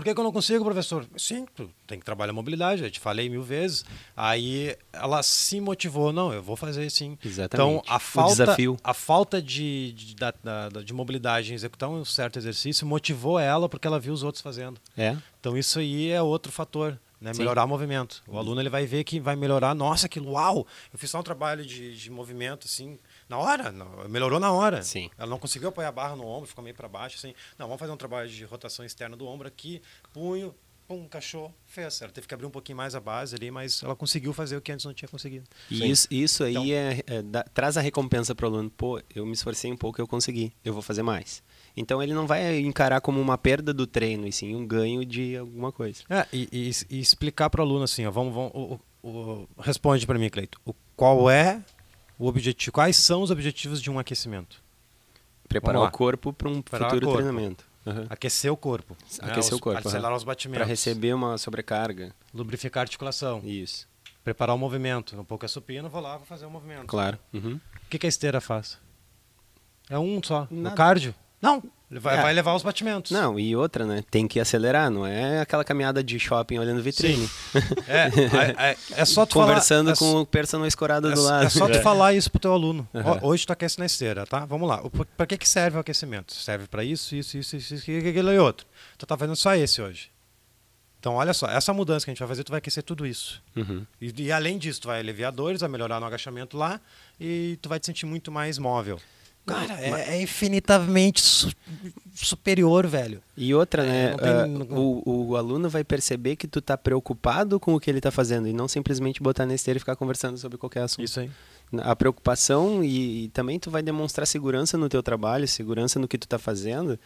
[0.00, 1.06] Por que, que, eu não consigo, professor?
[1.14, 1.46] Sim,
[1.86, 3.84] tem que trabalhar a mobilidade, eu te falei mil vezes.
[4.16, 7.18] Aí ela se motivou, não, eu vou fazer sim.
[7.22, 7.52] Exatamente.
[7.52, 8.78] Então a falta, desafio.
[8.82, 13.86] A falta de, de, de, de mobilidade em executar um certo exercício motivou ela porque
[13.86, 14.80] ela viu os outros fazendo.
[14.96, 15.14] É.
[15.38, 16.98] Então isso aí é outro fator.
[17.20, 18.22] Né, melhorar o movimento.
[18.26, 19.74] O aluno ele vai ver que vai melhorar.
[19.74, 20.66] Nossa, que uau!
[20.90, 22.98] Eu fiz só um trabalho de, de movimento assim,
[23.30, 23.72] na hora,
[24.08, 24.82] melhorou na hora.
[24.82, 25.08] Sim.
[25.16, 27.32] Ela não conseguiu apoiar a barra no ombro, ficou meio para baixo, assim.
[27.56, 29.80] Não, vamos fazer um trabalho de rotação externa do ombro aqui,
[30.12, 30.52] punho,
[30.88, 32.02] pum, cachorro, fez.
[32.02, 34.60] Ela teve que abrir um pouquinho mais a base ali, mas ela conseguiu fazer o
[34.60, 35.44] que antes não tinha conseguido.
[35.70, 38.68] E isso, isso aí então, é, é dá, traz a recompensa para o aluno.
[38.68, 41.40] Pô, eu me esforcei um pouco, eu consegui, eu vou fazer mais.
[41.76, 45.36] Então ele não vai encarar como uma perda do treino, e sim um ganho de
[45.36, 46.02] alguma coisa.
[46.10, 50.04] É, e, e, e explicar para o aluno assim, ó, vamos, vamos o, o, responde
[50.04, 50.60] para mim, Cleito.
[50.66, 51.62] O, qual é
[52.20, 54.62] o objetivo, quais são os objetivos de um aquecimento?
[55.48, 57.64] Preparar o corpo para um Preparar futuro treinamento.
[57.86, 58.06] Uhum.
[58.10, 58.94] Aquecer o corpo.
[59.20, 59.56] Aquecer né?
[59.56, 59.88] o corpo.
[59.88, 60.16] Acelerar uhum.
[60.18, 60.58] os batimentos.
[60.58, 62.14] Para receber uma sobrecarga.
[62.34, 63.40] Lubrificar a articulação.
[63.42, 63.88] Isso.
[64.22, 65.18] Preparar o movimento.
[65.18, 66.86] Um pouco é supino, vou lá, vou fazer o movimento.
[66.86, 67.18] Claro.
[67.32, 67.54] Uhum.
[67.54, 68.78] O que, que a esteira faz?
[69.88, 70.46] É um só.
[70.50, 70.70] Nada.
[70.70, 71.14] No cardio?
[71.40, 71.62] Não.
[71.92, 72.22] Vai, É.
[72.22, 73.10] vai levar os batimentos.
[73.10, 74.04] Não, e outra, né?
[74.08, 77.28] Tem que acelerar, não é aquela caminhada de shopping olhando vitrine.
[77.88, 78.06] É,
[78.62, 81.46] é, é, é só tu Conversando falar, é, com o personal escorado é, do lado.
[81.46, 81.82] é só tu É.
[81.82, 82.88] falar isso pro teu aluno.
[82.94, 84.44] Ó, hoje tu aquece na esteira, tá?
[84.44, 84.80] Vamos lá.
[85.16, 86.32] Pra que, que serve o aquecimento?
[86.32, 88.66] Serve pra isso, isso, isso, isso, isso, isso, aquilo e outro.
[88.96, 90.10] Tu tá fazendo só esse hoje.
[91.00, 93.42] Então, olha só, essa mudança que a gente vai fazer, tu vai aquecer tudo isso.
[93.56, 93.84] Uhum.
[94.00, 96.78] E, e além disso, tu vai aliviar dores, vai melhorar no agachamento lá
[97.18, 99.00] e tu vai te sentir muito mais móvel.
[99.46, 101.50] Cara, é, é infinitamente su-
[102.14, 103.20] superior, velho.
[103.36, 104.10] E outra, né?
[104.10, 107.90] não tem- não- o, o aluno vai perceber que tu tá preocupado com o que
[107.90, 111.04] ele tá fazendo e não simplesmente botar na esteira e ficar conversando sobre qualquer assunto.
[111.04, 111.30] Isso aí.
[111.82, 116.18] A preocupação e, e também tu vai demonstrar segurança no teu trabalho, segurança no que
[116.18, 116.98] tu tá fazendo,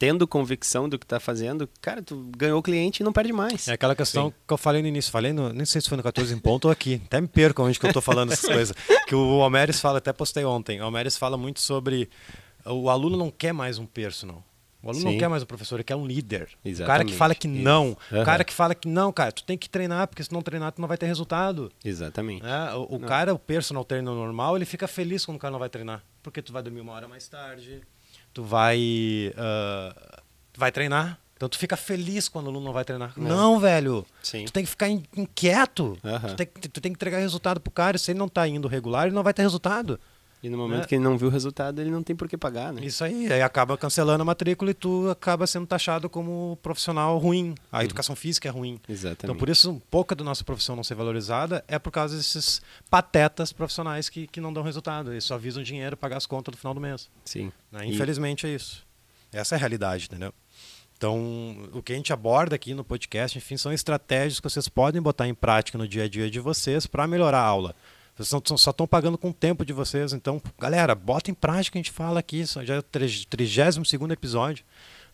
[0.00, 3.68] tendo convicção do que tá fazendo, cara, tu ganhou o cliente e não perde mais.
[3.68, 5.12] É aquela questão que eu falei no início.
[5.12, 7.02] Falei, no, nem sei se foi no 14 em ponto ou aqui.
[7.04, 8.74] Até me perco onde que eu tô falando essas coisas.
[9.06, 10.80] Que o Almeres fala, até postei ontem.
[10.80, 12.08] O Almeres fala muito sobre
[12.64, 14.42] o aluno não quer mais um personal.
[14.82, 15.18] O aluno não Sim.
[15.18, 16.44] quer mais um professor, ele quer um líder.
[16.44, 17.14] O cara que Exatamente.
[17.14, 17.90] fala que não.
[18.10, 18.24] O Aham.
[18.24, 20.80] cara que fala que não, cara, tu tem que treinar, porque se não treinar, tu
[20.80, 21.70] não vai ter resultado.
[21.84, 22.42] Exatamente.
[22.42, 25.58] É, o o cara, o personal trainer normal, ele fica feliz quando o cara não
[25.58, 26.02] vai treinar.
[26.22, 27.82] Porque tu vai dormir uma hora mais tarde,
[28.32, 28.78] tu vai,
[30.52, 31.18] tu vai treinar.
[31.36, 33.14] Então tu fica feliz quando o aluno não vai treinar.
[33.16, 34.04] Não, velho.
[34.22, 34.44] Sim.
[34.44, 35.96] Tu tem que ficar in- inquieto.
[36.28, 37.96] Tu, tem, que- tu tem que entregar resultado pro cara.
[37.96, 39.98] Se ele não tá indo regular, ele não vai ter resultado.
[40.42, 40.86] E no momento É.
[40.86, 42.82] que ele não viu o resultado, ele não tem por que pagar, né?
[42.82, 43.30] Isso aí.
[43.30, 47.54] Aí acaba cancelando a matrícula e tu acaba sendo taxado como profissional ruim.
[47.70, 48.80] A educação física é ruim.
[48.88, 49.24] Exatamente.
[49.24, 52.62] Então, por isso, um pouco da nossa profissão não ser valorizada é por causa desses
[52.88, 55.12] patetas profissionais que, que não dão resultado.
[55.12, 57.10] Eles só visam dinheiro pagar as contas do final do mês.
[57.24, 57.52] Sim.
[57.70, 57.84] né?
[57.86, 58.82] E- Infelizmente é isso.
[59.30, 60.32] Essa é a realidade, entendeu?
[60.96, 65.00] Então, o que a gente aborda aqui no podcast, enfim, são estratégias que vocês podem
[65.00, 67.74] botar em prática no dia a dia de vocês para melhorar a aula.
[68.24, 70.12] Vocês só estão pagando com o tempo de vocês.
[70.12, 72.44] Então, galera, bota em prática o que a gente fala aqui.
[72.44, 73.78] Já é o 32
[74.10, 74.64] episódio.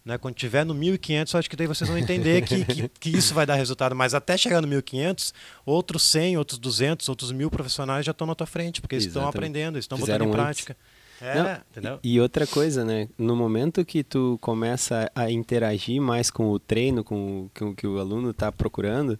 [0.04, 0.18] Né?
[0.18, 3.32] Quando tiver no 1500, eu acho que daí vocês vão entender que, que, que isso
[3.32, 3.94] vai dar resultado.
[3.94, 5.32] Mas até chegar no 1500,
[5.64, 9.22] outros 100, outros 200, outros mil profissionais já estão na tua frente, porque eles estão
[9.22, 9.36] Exatamente.
[9.36, 10.64] aprendendo, eles estão botando Fizeram em antes.
[10.64, 10.76] prática.
[11.20, 11.98] É, Não, entendeu?
[12.02, 13.08] E, e outra coisa, né?
[13.16, 17.74] No momento que tu começa a interagir mais com o treino, com o, com o
[17.74, 19.18] que o aluno está procurando,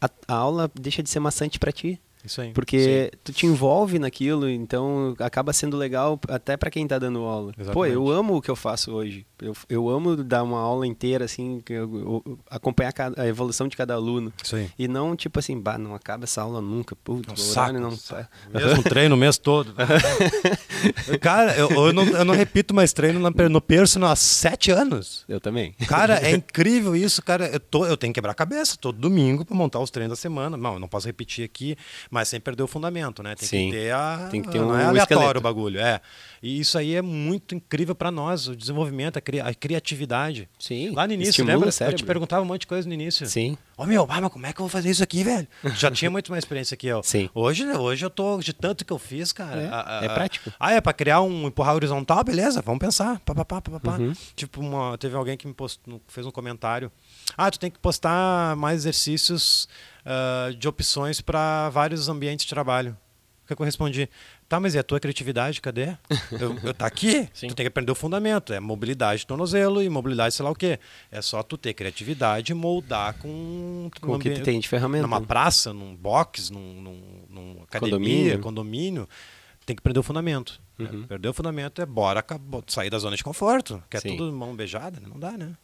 [0.00, 2.00] a, a aula deixa de ser maçante para ti.
[2.24, 2.52] Isso aí.
[2.52, 7.52] Porque tu te envolve naquilo, então acaba sendo legal até para quem tá dando aula.
[7.52, 7.94] Pô, Exatamente.
[7.94, 9.26] eu amo o que eu faço hoje.
[9.42, 13.76] Eu, eu amo dar uma aula inteira, assim, eu- eu- acompanhar cada- a evolução de
[13.76, 14.32] cada aluno.
[14.42, 14.70] Isso aí.
[14.78, 16.96] E não tipo assim, bah, não acaba essa aula nunca.
[16.96, 18.28] Putz, É um saco, não um saco.
[18.52, 18.58] tá.
[18.60, 19.74] Mesmo treino o mês todo.
[21.20, 25.24] Cara, eu, eu, não, eu não repito mais treino no personal há sete anos.
[25.28, 25.72] Eu também.
[25.86, 27.46] Cara, é incrível isso, cara.
[27.48, 30.20] Eu, tô, eu tenho que quebrar a cabeça todo domingo para montar os treinos da
[30.20, 30.56] semana.
[30.56, 31.76] Não, eu não posso repetir aqui,
[32.14, 33.34] mas sem perder o fundamento, né?
[33.34, 33.70] Tem Sim.
[33.70, 34.28] que ter a.
[34.30, 35.38] Tem que ter não um é aleatório esqueleto.
[35.38, 36.00] o bagulho, é.
[36.40, 40.48] E isso aí é muito incrível para nós, o desenvolvimento, a, cri- a criatividade.
[40.58, 40.90] Sim.
[40.90, 41.70] Lá no início, estimula lembra?
[41.90, 43.26] Eu te perguntava um monte de coisa no início.
[43.26, 43.58] Sim.
[43.76, 45.48] Ô meu, ah, mas como é que eu vou fazer isso aqui, velho?
[45.74, 47.02] Já tinha muito mais experiência que eu.
[47.04, 47.28] Sim.
[47.34, 49.60] Hoje, hoje eu tô de tanto que eu fiz, cara.
[49.62, 50.52] É, a- a- é prático.
[50.60, 52.22] Ah, é pra criar um empurrar horizontal?
[52.22, 53.18] Beleza, vamos pensar.
[53.20, 53.92] Pá, pá, pá, pá, pá.
[53.98, 54.12] Uhum.
[54.36, 56.90] Tipo, uma, teve alguém que me postou, fez um comentário.
[57.36, 59.68] Ah, tu tem que postar mais exercícios
[60.06, 62.96] ah, de opções para vários ambientes de trabalho.
[63.44, 64.08] O que eu respondi?
[64.48, 65.96] Tá, mas e a tua criatividade, cadê?
[66.32, 67.28] Eu, eu tá aqui?
[67.34, 67.48] Sim.
[67.48, 68.52] Tu tem que aprender o fundamento.
[68.52, 70.78] É mobilidade de tornozelo e mobilidade sei lá o quê.
[71.10, 73.90] É só tu ter criatividade e moldar com...
[74.00, 75.02] Com o que tu tem de ferramenta.
[75.02, 78.38] numa praça, num box, num, num, num academia, Condomínio.
[78.40, 79.08] condomínio.
[79.64, 80.60] tem que perder o fundamento.
[80.78, 80.90] né?
[80.92, 81.02] Uhum.
[81.04, 83.82] Perder o fundamento é bora acabou- sair da zona de conforto.
[83.90, 84.16] Que é Sim.
[84.16, 85.06] tudo mão beijada, né?
[85.08, 85.56] não dá, né?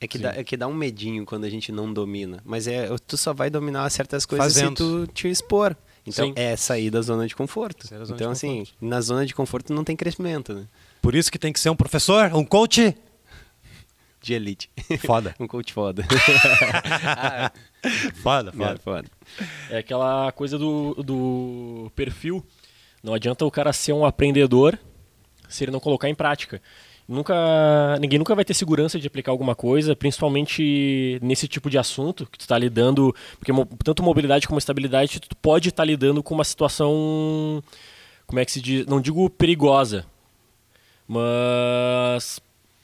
[0.00, 2.40] É que, dá, é que dá um medinho quando a gente não domina.
[2.44, 4.68] Mas é, tu só vai dominar certas coisas Fazendo.
[4.68, 5.76] se tu te expor.
[6.08, 6.32] Então Sim.
[6.36, 7.86] é sair da zona de conforto.
[7.86, 8.76] Zona então, de assim, conforto.
[8.80, 10.66] na zona de conforto não tem crescimento, né?
[11.02, 12.96] Por isso que tem que ser um professor, um coach.
[14.20, 14.68] De elite.
[15.06, 15.34] Foda.
[15.38, 16.04] um coach foda.
[18.14, 18.78] Foda, É, foda.
[18.78, 19.08] foda.
[19.70, 22.44] É aquela coisa do, do perfil.
[23.02, 24.78] Não adianta o cara ser um aprendedor
[25.48, 26.60] se ele não colocar em prática.
[27.08, 27.34] Nunca,
[28.00, 32.36] ninguém nunca vai ter segurança de aplicar alguma coisa, principalmente nesse tipo de assunto que
[32.36, 33.50] tu está lidando, porque
[33.82, 37.64] tanto mobilidade como estabilidade tu pode estar lidando com uma situação,
[38.26, 40.04] como é que se diz, não digo perigosa,
[41.06, 42.40] mas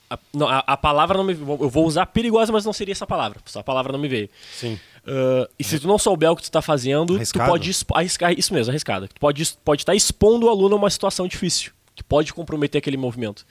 [0.08, 3.06] a, não, a, a palavra não me, eu vou usar perigosa, mas não seria essa
[3.06, 4.30] palavra, só a palavra não me veio.
[4.54, 4.80] Sim.
[5.06, 7.44] Uh, e se tu não souber o que tu tá fazendo, Arriscado.
[7.44, 9.06] tu pode arriscar isso mesmo, arriscada.
[9.06, 12.96] Tu pode pode estar expondo o aluno a uma situação difícil, que pode comprometer aquele
[12.96, 13.44] movimento.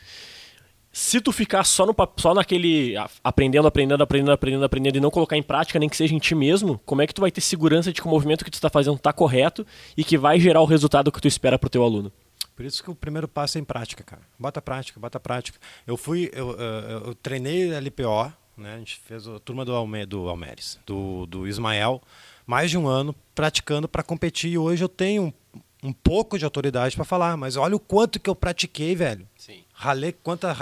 [0.95, 5.35] Se tu ficar só no só naquele aprendendo, aprendendo, aprendendo, aprendendo, aprendendo e não colocar
[5.35, 7.91] em prática, nem que seja em ti mesmo, como é que tu vai ter segurança
[7.91, 9.65] de que o movimento que tu está fazendo tá correto
[9.97, 12.11] e que vai gerar o resultado que tu espera pro teu aluno?
[12.55, 14.21] Por isso que o primeiro passo é em prática, cara.
[14.37, 15.57] Bota prática, bota prática.
[15.87, 18.75] Eu fui, eu, eu, eu treinei LPO, né?
[18.75, 22.03] A gente fez a turma do, Alme, do Almeres, do, do Ismael,
[22.45, 24.51] mais de um ano praticando para competir.
[24.51, 28.19] E hoje eu tenho um, um pouco de autoridade para falar, mas olha o quanto
[28.19, 29.27] que eu pratiquei, velho.
[29.35, 29.63] Sim.
[29.83, 30.57] Ralei quantas,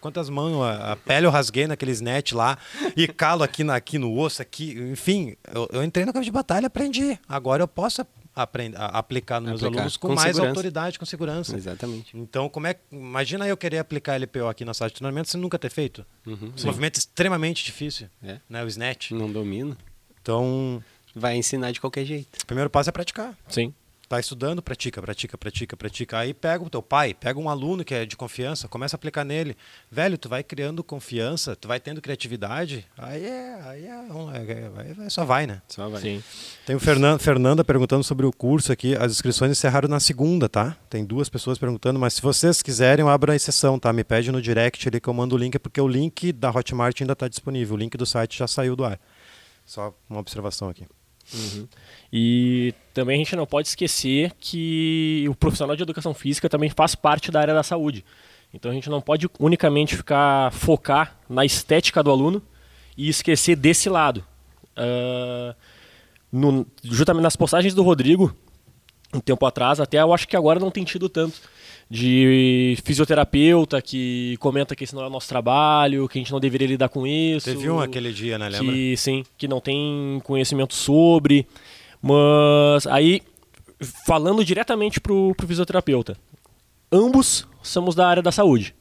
[0.00, 2.58] quantas mãos, a, a, pele eu rasguei naqueles net lá,
[2.94, 6.30] e calo aqui, na, aqui no osso, aqui, enfim, eu, eu entrei no campo de
[6.30, 7.18] batalha aprendi.
[7.26, 9.78] Agora eu posso aprender, aplicar nos meus aplicar.
[9.78, 10.50] alunos com, com mais segurança.
[10.50, 11.56] autoridade, com segurança.
[11.56, 12.14] Exatamente.
[12.14, 15.58] Então, como é, imagina eu querer aplicar LPO aqui na sala de treinamento sem nunca
[15.58, 16.04] ter feito.
[16.26, 18.40] Uhum, um movimento extremamente difícil, é.
[18.46, 18.62] né?
[18.62, 19.12] O snatch.
[19.12, 19.74] Não domina.
[20.20, 20.82] Então,
[21.14, 22.42] vai ensinar de qualquer jeito.
[22.42, 23.34] O primeiro passo é praticar.
[23.48, 23.72] Sim.
[24.08, 26.18] Tá estudando, pratica, pratica, pratica, pratica.
[26.18, 29.24] Aí pega o teu pai, pega um aluno que é de confiança, começa a aplicar
[29.24, 29.56] nele.
[29.90, 32.86] Velho, tu vai criando confiança, tu vai tendo criatividade.
[32.96, 35.60] Aí é, aí é, é, é só vai, né?
[35.66, 36.00] Só vai.
[36.00, 36.22] Sim.
[36.64, 38.94] Tem o Fernanda, Fernanda perguntando sobre o curso aqui.
[38.94, 40.76] As inscrições encerraram na segunda, tá?
[40.88, 43.92] Tem duas pessoas perguntando, mas se vocês quiserem, eu abro a exceção, tá?
[43.92, 47.00] Me pede no direct ali que eu mando o link, porque o link da Hotmart
[47.00, 47.74] ainda está disponível.
[47.74, 49.00] O link do site já saiu do ar.
[49.64, 50.86] Só uma observação aqui.
[51.34, 51.68] Uhum.
[52.12, 56.94] E também a gente não pode esquecer que o profissional de educação física também faz
[56.94, 58.04] parte da área da saúde.
[58.52, 62.42] Então a gente não pode unicamente ficar focar na estética do aluno
[62.96, 64.24] e esquecer desse lado.
[64.76, 65.54] Uh,
[66.30, 68.34] no, justamente nas postagens do Rodrigo,
[69.12, 71.40] um tempo atrás, até eu acho que agora não tem tido tanto
[71.88, 76.40] de fisioterapeuta que comenta que esse não é o nosso trabalho, que a gente não
[76.40, 77.46] deveria lidar com isso.
[77.46, 78.48] Teve um aquele dia, né?
[78.48, 78.72] Lembra?
[78.72, 81.46] Que, sim, que não tem conhecimento sobre.
[82.02, 83.22] Mas aí,
[84.06, 86.16] falando diretamente pro, pro fisioterapeuta,
[86.90, 88.74] ambos somos da área da saúde.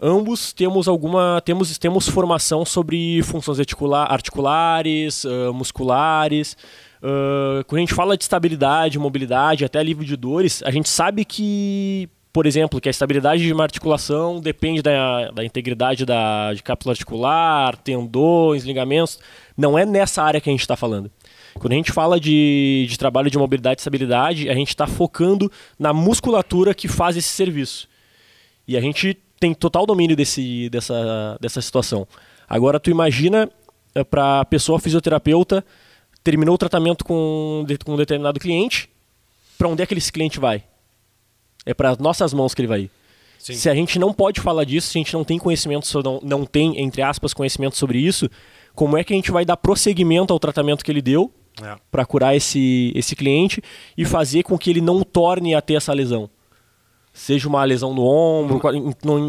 [0.00, 6.56] Ambos temos alguma temos temos formação sobre funções articular, articulares, uh, musculares.
[7.04, 11.22] Uh, quando a gente fala de estabilidade, mobilidade, até alívio de dores, a gente sabe
[11.22, 16.64] que por exemplo, que a estabilidade de uma articulação depende da, da integridade da, de
[16.64, 19.20] cápsula articular, tendões, ligamentos.
[19.56, 21.08] Não é nessa área que a gente está falando.
[21.54, 25.48] Quando a gente fala de, de trabalho de mobilidade e estabilidade, a gente está focando
[25.78, 27.88] na musculatura que faz esse serviço.
[28.66, 32.04] E a gente tem total domínio desse, dessa, dessa situação.
[32.48, 33.48] Agora, tu imagina
[33.94, 35.64] eh, para a pessoa fisioterapeuta,
[36.24, 38.88] terminou o tratamento com, com um determinado cliente,
[39.58, 40.64] para onde é que esse cliente vai?
[41.66, 42.90] É para nossas mãos que ele vai ir.
[43.38, 43.52] Sim.
[43.52, 46.20] Se a gente não pode falar disso, se a gente não tem conhecimento, sobre, não,
[46.22, 48.28] não tem, entre aspas, conhecimento sobre isso,
[48.74, 51.30] como é que a gente vai dar prosseguimento ao tratamento que ele deu
[51.62, 51.76] é.
[51.90, 53.62] para curar esse, esse cliente
[53.96, 56.30] e fazer com que ele não torne a ter essa lesão?
[57.16, 58.60] Seja uma lesão no ombro,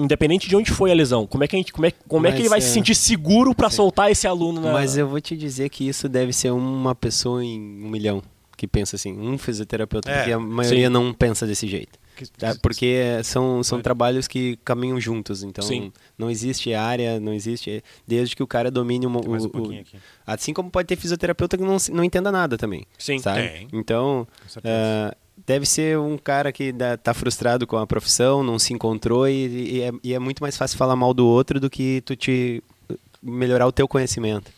[0.04, 2.32] independente de onde foi a lesão, como é que, a gente, como é, como é
[2.32, 2.62] que ele vai é...
[2.62, 4.60] se sentir seguro para soltar esse aluno?
[4.60, 4.74] Na...
[4.74, 8.24] Mas eu vou te dizer que isso deve ser uma pessoa em um milhão
[8.58, 10.94] que pensa assim, um fisioterapeuta, é, porque a maioria sim.
[10.94, 12.00] não pensa desse jeito.
[12.38, 12.56] Tá?
[12.62, 15.92] Porque são, são trabalhos que caminham juntos, então Sim.
[16.18, 17.84] não existe área, não existe.
[18.08, 19.84] Desde que o cara domine uma, o, um o,
[20.26, 22.86] Assim como pode ter fisioterapeuta que não, não entenda nada também.
[22.98, 23.50] Sim, sabe?
[23.50, 23.68] Tem.
[23.74, 24.26] Então,
[24.58, 29.48] uh, deve ser um cara que tá frustrado com a profissão, não se encontrou e,
[29.48, 32.64] e, é, e é muito mais fácil falar mal do outro do que tu te
[33.22, 34.52] melhorar o teu conhecimento.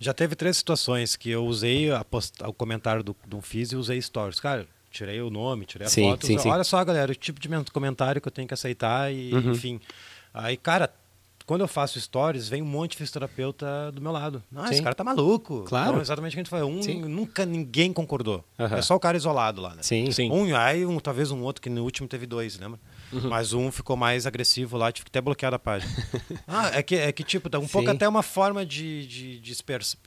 [0.00, 2.42] Já teve três situações que eu usei post...
[2.42, 4.40] o comentário do, do Fiz e usei stories.
[4.40, 6.26] Cara, tirei o nome, tirei a sim, foto.
[6.26, 6.70] Sim, Olha sim.
[6.70, 9.52] só, galera, o tipo de comentário que eu tenho que aceitar e, uhum.
[9.52, 9.80] enfim.
[10.34, 10.92] Aí, cara,
[11.46, 14.42] quando eu faço stories, vem um monte de fisioterapeuta do meu lado.
[14.54, 15.64] Ah, esse cara tá maluco.
[15.64, 15.90] Claro.
[15.90, 16.70] Então, exatamente o que a gente falou.
[16.70, 18.44] Um, nunca ninguém concordou.
[18.58, 18.66] Uhum.
[18.66, 19.82] É só o cara isolado lá, né?
[19.82, 20.30] Sim, sim.
[20.30, 22.78] Um, aí um, talvez um outro, que no último teve dois, lembra?
[23.12, 23.28] Uhum.
[23.28, 25.92] Mas um ficou mais agressivo lá, tive que até bloquear a página.
[26.48, 27.68] ah, é que, é que tipo, um Sim.
[27.68, 29.56] pouco até uma forma de, de, de,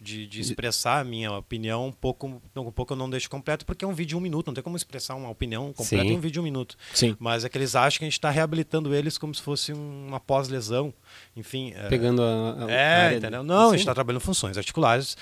[0.02, 3.86] de, de expressar a minha opinião, um pouco, um pouco eu não deixo completo, porque
[3.86, 6.14] é um vídeo de um minuto, não tem como expressar uma opinião completa Sim.
[6.14, 6.76] em um vídeo de um minuto.
[6.94, 7.16] Sim.
[7.20, 10.20] Mas é que eles acham que a gente está reabilitando eles como se fosse uma
[10.20, 10.94] pós-lesão.
[11.36, 11.74] Enfim.
[11.76, 12.66] É Pegando a.
[12.66, 13.44] a é, entendeu?
[13.44, 15.16] Não, a gente está trabalhando funções articulares,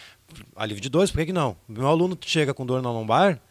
[0.55, 1.57] alívio de dores, por que, que não?
[1.67, 3.41] Meu aluno chega com dor na lombar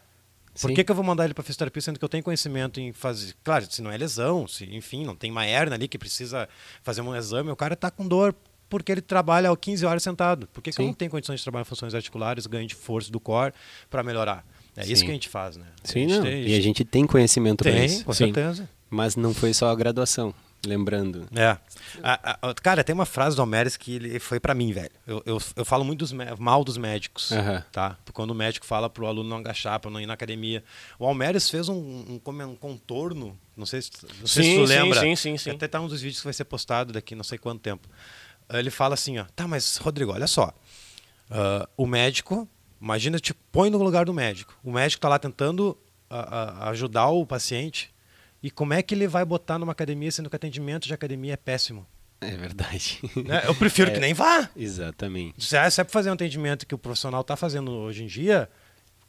[0.60, 2.92] por que, que, eu vou mandar ele para fisioterapia sendo que eu tenho conhecimento em
[2.92, 3.34] fazer.
[3.42, 6.48] Claro, se não é lesão, se, enfim, não tem uma hernia ali que precisa
[6.82, 8.34] fazer um exame, o cara está com dor
[8.68, 10.46] porque ele trabalha 15 horas sentado.
[10.48, 13.20] Por que, que eu não tenho condições de trabalhar funções articulares, ganho de força do
[13.20, 13.52] core
[13.90, 14.46] para melhorar?
[14.74, 14.92] É Sim.
[14.92, 15.66] isso que a gente faz, né?
[15.84, 16.22] Sim, não.
[16.22, 18.04] Tem, e a gente tem conhecimento para isso.
[18.04, 18.68] Com certeza.
[18.88, 20.34] Mas não foi só a graduação.
[20.64, 21.28] Lembrando.
[21.34, 21.58] É.
[22.02, 24.92] A, a, cara, tem uma frase do Homeres que ele foi para mim, velho.
[25.04, 27.60] Eu, eu, eu, falo muito dos, mal dos médicos, uhum.
[27.72, 27.96] tá?
[28.12, 30.62] Quando o médico fala pro aluno não agachar, para não ir na academia.
[31.00, 34.64] O Almeres fez um, um, um contorno, não sei, se, não sei sim, se tu
[34.64, 35.00] lembra.
[35.00, 35.50] Sim, sim, sim.
[35.50, 37.88] Até tá um dos vídeos que vai ser postado daqui não sei quanto tempo.
[38.48, 40.54] Ele fala assim, ó, tá, mas Rodrigo, olha só.
[41.28, 42.48] Uh, o médico,
[42.80, 44.56] imagina, te põe no lugar do médico.
[44.62, 45.76] O médico tá lá tentando
[46.08, 47.92] uh, uh, ajudar o paciente
[48.42, 51.34] E como é que ele vai botar numa academia sendo que o atendimento de academia
[51.34, 51.86] é péssimo?
[52.20, 53.00] É verdade.
[53.24, 53.42] Né?
[53.46, 53.94] Eu prefiro É.
[53.94, 54.48] que nem vá.
[54.56, 55.44] Exatamente.
[55.44, 58.06] Se é, se é pra fazer um atendimento que o profissional está fazendo hoje em
[58.06, 58.48] dia,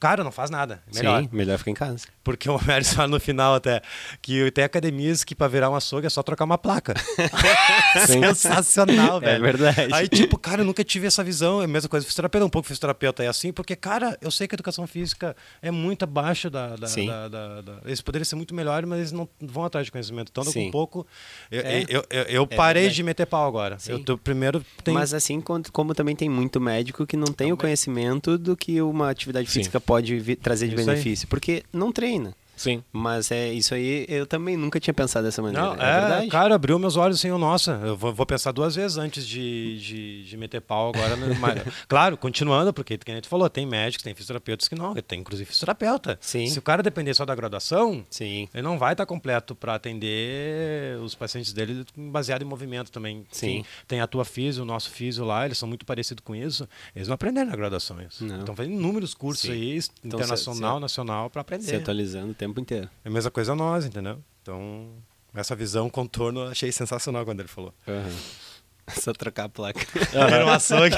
[0.03, 0.83] cara, não faz nada.
[0.91, 1.21] É Melhor.
[1.23, 2.05] Sim, melhor ficar em casa.
[2.25, 3.81] Porque o Homero fala no final até
[4.21, 6.93] que tem academias que para virar um açougue é só trocar uma placa.
[8.05, 9.41] Sensacional, É velho.
[9.43, 9.93] verdade.
[9.93, 11.61] Aí, tipo, cara, eu nunca tive essa visão.
[11.61, 12.45] É a mesma coisa fisioterapeuta.
[12.45, 16.03] Um pouco fisioterapeuta é assim, porque, cara, eu sei que a educação física é muito
[16.03, 16.75] abaixo da.
[16.75, 17.07] da, Sim.
[17.07, 20.29] da- da- da- Eles poderiam ser muito melhores, mas eles não vão atrás de conhecimento.
[20.31, 20.67] Então, Sim.
[20.67, 21.07] um pouco.
[21.49, 21.85] Eu, É.
[21.87, 22.95] eu, eu, eu parei verdade.
[22.97, 23.79] de meter pau agora.
[23.79, 23.93] Sim.
[23.93, 24.93] Eu tô, primeiro tem.
[24.93, 29.09] Mas assim como, também tem muito médico que não tem o conhecimento do que uma
[29.09, 30.95] atividade física pode vi- trazer de Isso aí.
[30.95, 31.27] benefício.
[31.27, 32.35] Porque não treina.
[32.55, 32.83] Sim.
[32.91, 35.61] Mas é isso aí, eu também nunca tinha pensado dessa maneira.
[35.65, 36.27] Não, é, é, verdade.
[36.27, 40.23] cara, abriu meus olhos assim, nossa, eu vou, vou pensar duas vezes antes de, de,
[40.25, 41.15] de meter pau agora.
[41.39, 45.47] mas, claro, continuando, porque que tu falou, tem médicos, tem fisioterapeutas que não, tem inclusive
[45.49, 46.17] fisioterapeuta.
[46.21, 46.47] Sim.
[46.47, 48.47] Se o cara depender só da graduação, Sim.
[48.53, 53.25] ele não vai estar completo para atender os pacientes dele baseado em movimento também.
[53.31, 53.59] Sim.
[53.59, 56.67] Enfim, tem a tua físio, o nosso físio lá, eles são muito parecidos com isso.
[56.95, 58.23] Eles não aprenderam na graduação isso.
[58.25, 58.39] Não.
[58.39, 59.51] Estão fazendo inúmeros cursos Sim.
[59.51, 61.75] aí, Então, internacional, se- se- nacional, para Se aprender.
[61.75, 62.89] atualizando o tempo inteiro.
[63.03, 64.19] É a mesma coisa nós, entendeu?
[64.41, 64.87] Então,
[65.33, 67.73] essa visão, contorno, eu achei sensacional quando ele falou.
[67.87, 68.09] Aham.
[68.99, 69.79] Só trocar a placa.
[70.13, 70.93] Era um açougue.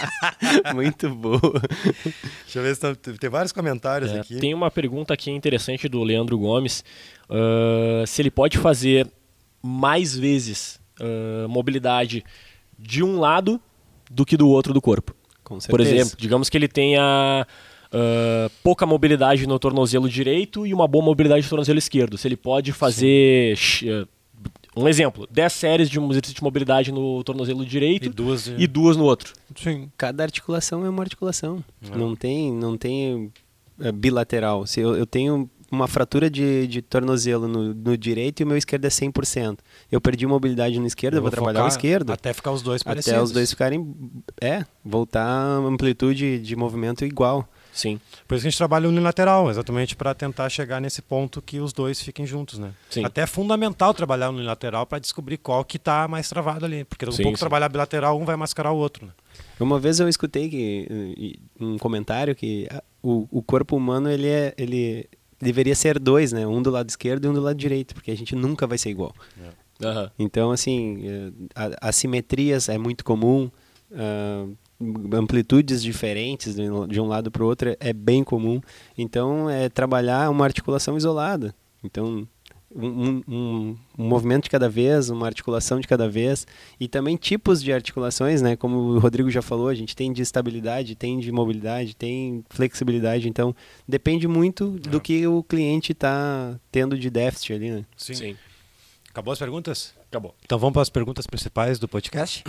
[0.74, 1.40] Muito boa.
[2.44, 4.38] Deixa eu ver se tá- tem vários comentários É, aqui.
[4.38, 6.82] tem uma pergunta aqui interessante do Leandro Gomes.
[7.28, 9.06] ah, se ele pode fazer
[9.62, 12.24] mais vezes ah, mobilidade
[12.78, 13.60] de um lado
[14.10, 15.14] do que do outro do corpo.
[15.44, 15.70] Com certeza.
[15.70, 17.46] Por exemplo, digamos que ele tenha
[17.92, 22.16] ah, pouca mobilidade no tornozelo direito e uma boa mobilidade no tornozelo esquerdo.
[22.16, 23.56] Se ele pode fazer.
[23.88, 24.06] ah,
[24.74, 28.66] Um exemplo, 10 séries de um exercício de mobilidade no tornozelo direito E duas e
[28.66, 29.34] duas no outro.
[29.54, 29.90] Sim.
[29.98, 31.62] Cada articulação é uma articulação.
[31.92, 31.96] É.
[31.96, 33.30] Não tem, não tem
[33.78, 34.66] é, bilateral.
[34.66, 38.56] Se eu, eu tenho uma fratura de, de tornozelo no, no direito e o meu
[38.58, 39.58] esquerdo é 100%.
[39.90, 42.10] Eu perdi mobilidade no esquerdo, eu vou, trabalhar o esquerdo.
[42.10, 43.22] Até ficar os dois Até parecidos.
[43.24, 43.94] os dois ficarem.
[44.40, 47.48] É, voltar a amplitude de movimento igual.
[47.72, 51.58] Sim, Por isso que a gente trabalha unilateral, exatamente para tentar chegar nesse ponto que
[51.58, 52.72] os dois fiquem juntos, né?
[52.90, 53.02] Sim.
[53.04, 56.84] Até é fundamental trabalhar unilateral para descobrir qual que tá mais travado ali.
[56.84, 57.40] Porque um Sim, pouco sim.
[57.40, 59.06] trabalhar bilateral, um vai mascarar o outro.
[59.06, 59.12] Né?
[59.58, 64.54] Uma vez eu escutei que, um comentário que ah, o, o corpo humano ele é,
[64.58, 65.08] ele
[65.40, 66.46] deveria ser dois, né?
[66.46, 68.90] Um do lado esquerdo e um do lado direito, porque a gente nunca vai ser
[68.90, 69.14] igual.
[69.82, 70.10] Aham.
[70.18, 73.50] Então, assim, eh, assimetrias é muito comum,
[73.94, 74.46] ah,
[75.12, 78.60] amplitudes diferentes de um lado para o outro é- é bem comum.
[78.96, 81.54] Então, é trabalhar uma articulação isolada.
[81.84, 82.26] Então,
[82.74, 86.46] um, um- um- movimento de cada vez, uma articulação de cada vez.
[86.80, 88.56] E também tipos de articulações, né?
[88.56, 93.28] Como o Rodrigo já falou, a gente tem de estabilidade, tem de mobilidade, tem flexibilidade.
[93.28, 93.54] Então,
[93.86, 97.84] depende muito do que o cliente está tendo de déficit ali, né?
[97.96, 98.14] Sim.
[98.14, 98.36] Sim.
[99.12, 99.94] Acabou as perguntas?
[100.08, 100.34] Acabou.
[100.42, 102.42] Então vamos para as perguntas principais do podcast?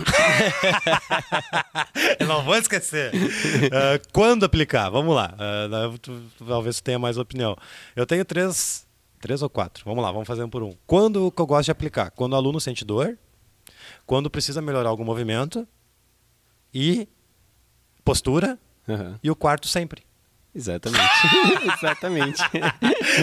[2.18, 3.12] Eu não vou esquecer.
[3.72, 4.88] Ah, quando aplicar?
[4.90, 5.34] Vamos lá.
[5.70, 7.56] Daí tu- talvez tenha mais opinião.
[7.94, 8.86] Eu tenho três,
[9.20, 9.84] três ou quatro.
[9.84, 10.74] Vamos lá, vamos fazer um por um.
[10.86, 12.10] Quando que eu gosto de aplicar?
[12.10, 13.18] Quando o aluno sente dor,
[14.06, 15.66] quando precisa melhorar algum movimento
[16.72, 17.06] e
[18.04, 19.18] postura Aham.
[19.22, 20.02] e o quarto sempre.
[20.54, 21.02] Exatamente.
[21.76, 22.42] Exatamente.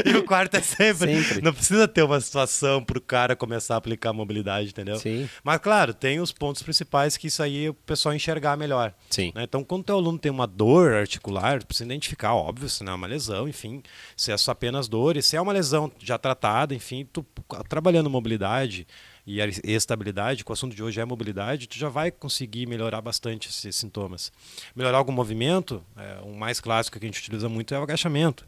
[0.06, 1.22] E o quarto é sempre.
[1.22, 1.42] Sempre.
[1.42, 4.98] Não precisa ter uma situação para o cara começar a aplicar mobilidade, entendeu?
[4.98, 5.30] Sim.
[5.44, 8.94] Mas, claro, tem os pontos principais que isso aí o pessoal enxergar melhor.
[9.10, 9.32] Sim.
[9.36, 9.44] né?
[9.44, 12.96] Então, quando o teu aluno tem uma dor articular, precisa identificar, óbvio, se não é
[12.96, 13.82] uma lesão, enfim,
[14.16, 17.26] se é só apenas dor, e se é uma lesão já tratada, enfim, tu
[17.68, 18.88] trabalhando mobilidade
[19.26, 23.02] e a estabilidade, que o assunto de hoje é mobilidade, tu já vai conseguir melhorar
[23.02, 24.32] bastante esses sintomas.
[24.76, 28.46] Melhorar algum movimento, é, o mais clássico que a gente utiliza muito é o agachamento.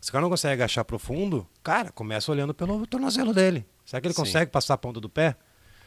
[0.00, 3.64] Se o cara não consegue agachar profundo, cara, começa olhando pelo tornozelo dele.
[3.84, 4.22] Será que ele Sim.
[4.22, 5.36] consegue passar a ponta do pé?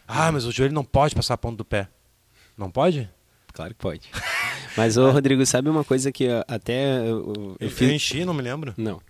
[0.07, 1.87] Ah, mas o joelho não pode passar a ponta do pé.
[2.57, 3.09] Não pode?
[3.53, 4.09] Claro que pode.
[4.77, 7.89] Mas, ô, Rodrigo, sabe uma coisa que até eu, eu- eu Eu, fiz...
[7.91, 8.73] enchi, não me lembro.
[8.77, 9.01] Não.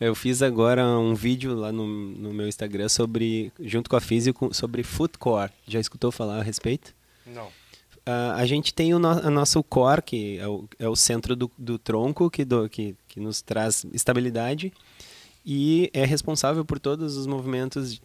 [0.00, 4.54] Eu fiz agora um vídeo lá no, no meu Instagram sobre, junto com a Físico,
[4.54, 5.50] sobre footcore.
[5.66, 6.94] Já escutou falar a respeito?
[7.26, 7.48] Não.
[8.06, 11.34] Ah, a gente tem o, no, o nosso core, que é o, é o centro
[11.34, 14.72] do, do tronco, que, do, que, que nos traz estabilidade
[15.44, 18.00] e é responsável por todos os movimentos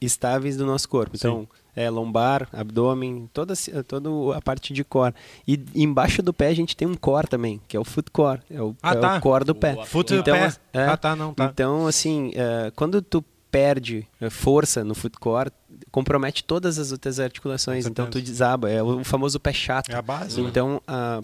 [0.00, 1.16] estáveis do nosso corpo.
[1.16, 5.14] Então, é lombar, abdômen, toda, a- toda a parte de core.
[5.46, 8.40] E embaixo do pé a gente tem um core também, que é o foot core.
[8.50, 9.16] É o, Ah, é tá.
[9.16, 9.74] o core do pé.
[9.74, 10.52] O Foot Então, pé.
[10.72, 10.84] é.
[10.86, 11.46] Ah, tá, não, tá.
[11.46, 15.50] Então, assim, eh, quando tu perde eh, força no foot core,
[15.90, 17.86] compromete todas as outras articulações.
[17.86, 18.70] Então, tu desaba.
[18.70, 19.90] É o famoso pé chato.
[19.90, 20.48] É a base, né?
[20.48, 21.20] Então, a,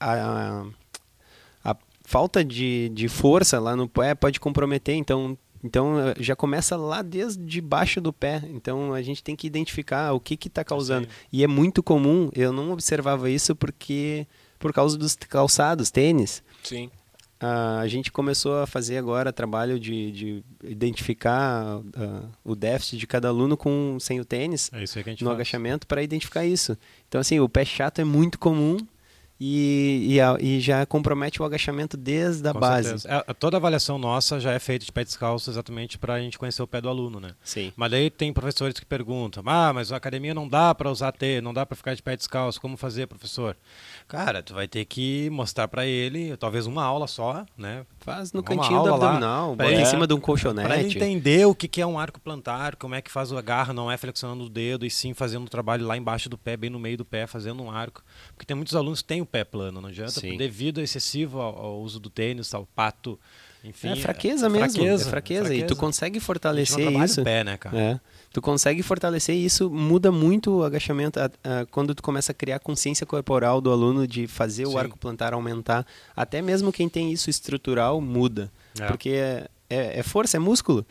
[0.00, 0.64] a, a,
[1.64, 4.94] a falta de, de força lá no pé pode comprometer.
[4.94, 8.42] Então, Então eh, já começa lá desde baixo do pé.
[8.50, 11.08] Então a gente tem que identificar o que está causando.
[11.32, 14.26] E é muito comum, eu não observava isso porque
[14.58, 16.42] por causa dos calçados, tênis.
[16.62, 16.90] Sim.
[17.40, 23.06] Ah, a gente começou a fazer agora trabalho de, de identificar uh, o déficit de
[23.06, 25.22] cada aluno com sem o tênis É no faz.
[25.26, 26.76] agachamento para identificar isso.
[27.08, 28.76] Então assim, o pé chato é muito comum
[29.46, 33.06] e, e, a- e já compromete o agachamento desde a Com base.
[33.06, 36.62] É, toda avaliação nossa já é feita de pé descalço exatamente para a gente conhecer
[36.62, 37.32] o pé do aluno, né?
[37.42, 37.72] Sim.
[37.76, 41.40] Mas daí tem professores que perguntam: ah, mas a academia não dá para usar T,
[41.42, 43.56] não dá para ficar de pé descalço, como fazer, professor?
[44.08, 47.84] Cara, tu vai ter que mostrar para ele, talvez uma aula só, né?
[48.00, 50.42] Faz no Uma cantinho do lá, abdominal, pra bota em cima de um Para ele
[50.54, 50.96] colchonete.
[50.98, 53.90] entender o que que é um arco plantar, como é que faz o agarra, não
[53.90, 56.78] é flexionando o dedo, e sim fazendo o trabalho lá embaixo do pé, bem no
[56.78, 58.02] meio do pé, fazendo um arco.
[58.34, 60.36] Porque tem muitos alunos que têm o pé plano, não adianta, Sim.
[60.36, 63.18] devido ao excessivo ao, ao uso do tênis, ao pato,
[63.64, 63.88] enfim.
[63.88, 65.54] é fraqueza mesmo, fraqueza, é fraqueza.
[65.54, 67.20] E tu consegue fortalecer isso.
[67.20, 67.76] o pé, né, cara?
[67.78, 68.00] É.
[68.32, 72.34] Tu consegue fortalecer e isso muda muito o agachamento a- a- quando tu começa a
[72.34, 74.78] criar consciência corporal do aluno de fazer o Sim.
[74.78, 75.86] arco plantar aumentar.
[76.16, 78.50] Até mesmo quem tem isso estrutural muda.
[78.78, 78.86] É.
[78.86, 80.84] Porque é, é- é força, é músculo.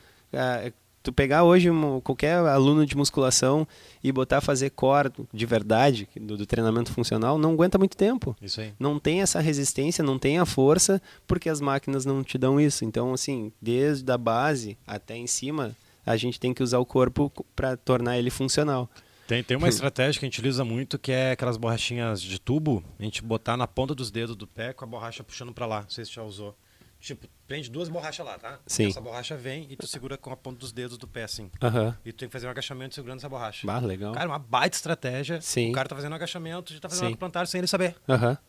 [1.03, 3.67] Tu pegar hoje um- qualquer aluno de musculação
[4.01, 8.33] e botar a fazer core de verdade, do, do treinamento funcional, não aguenta muito tempo
[8.41, 8.73] Isso aí.
[8.79, 12.85] não tem essa resistência, não tem a força, porque as máquinas não te dão isso.
[12.85, 15.75] Então, assim, desde a base até em cima,
[16.05, 18.89] a gente tem que usar o corpo para tornar ele funcional.
[19.27, 22.81] Tem, tem uma estratégia que a gente utiliza muito que é aquelas borrachinhas de tubo,
[22.97, 25.81] a gente botar na ponta dos dedos do pé com a borracha puxando pra lá.
[25.81, 26.55] Não sei se você já usou.
[27.01, 28.57] Tipo, prende duas borrachas lá, tá?
[28.65, 28.87] Sim.
[28.87, 31.49] Essa borracha vem e tu segura com a ponta dos dedos do pé assim.
[31.61, 31.95] Aham.
[32.05, 33.65] E tu tem que fazer um agachamento segurando essa borracha.
[33.67, 34.13] Bah, legal.
[34.13, 35.39] Cara, uma baita estratégia.
[35.41, 35.69] Sim.
[35.71, 37.11] O cara tá fazendo um agachamento, já tá fazendo Sim.
[37.11, 37.95] arco plantar sem ele saber.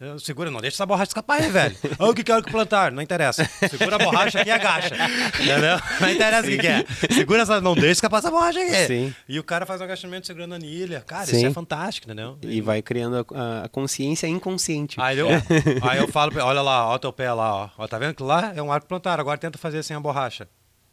[0.00, 1.76] Eu- Segura, não deixa essa borracha escapar aí, velho.
[1.98, 3.44] Olha o que que é arco plantar, não interessa.
[3.68, 4.94] Segura a borracha aqui e agacha.
[5.34, 5.76] Entendeu?
[6.00, 6.84] Não interessa o que que é.
[7.12, 8.86] Segura essa, não deixa escapar essa borracha aqui.
[8.86, 9.14] Sim.
[9.28, 11.00] E o cara faz um agachamento segurando a anilha.
[11.06, 11.36] Cara, Sim.
[11.38, 12.38] isso é fantástico, entendeu?
[12.42, 15.00] E vai criando a- a, consciência inconsciente.
[15.00, 15.28] Aí eu,
[15.82, 17.70] aí eu falo, olha lá, ó o teu pé lá, ó.
[17.78, 17.86] ó.
[17.88, 20.48] Tá vendo que lá é um arco plantar, agora tenta fazer sem a borracha.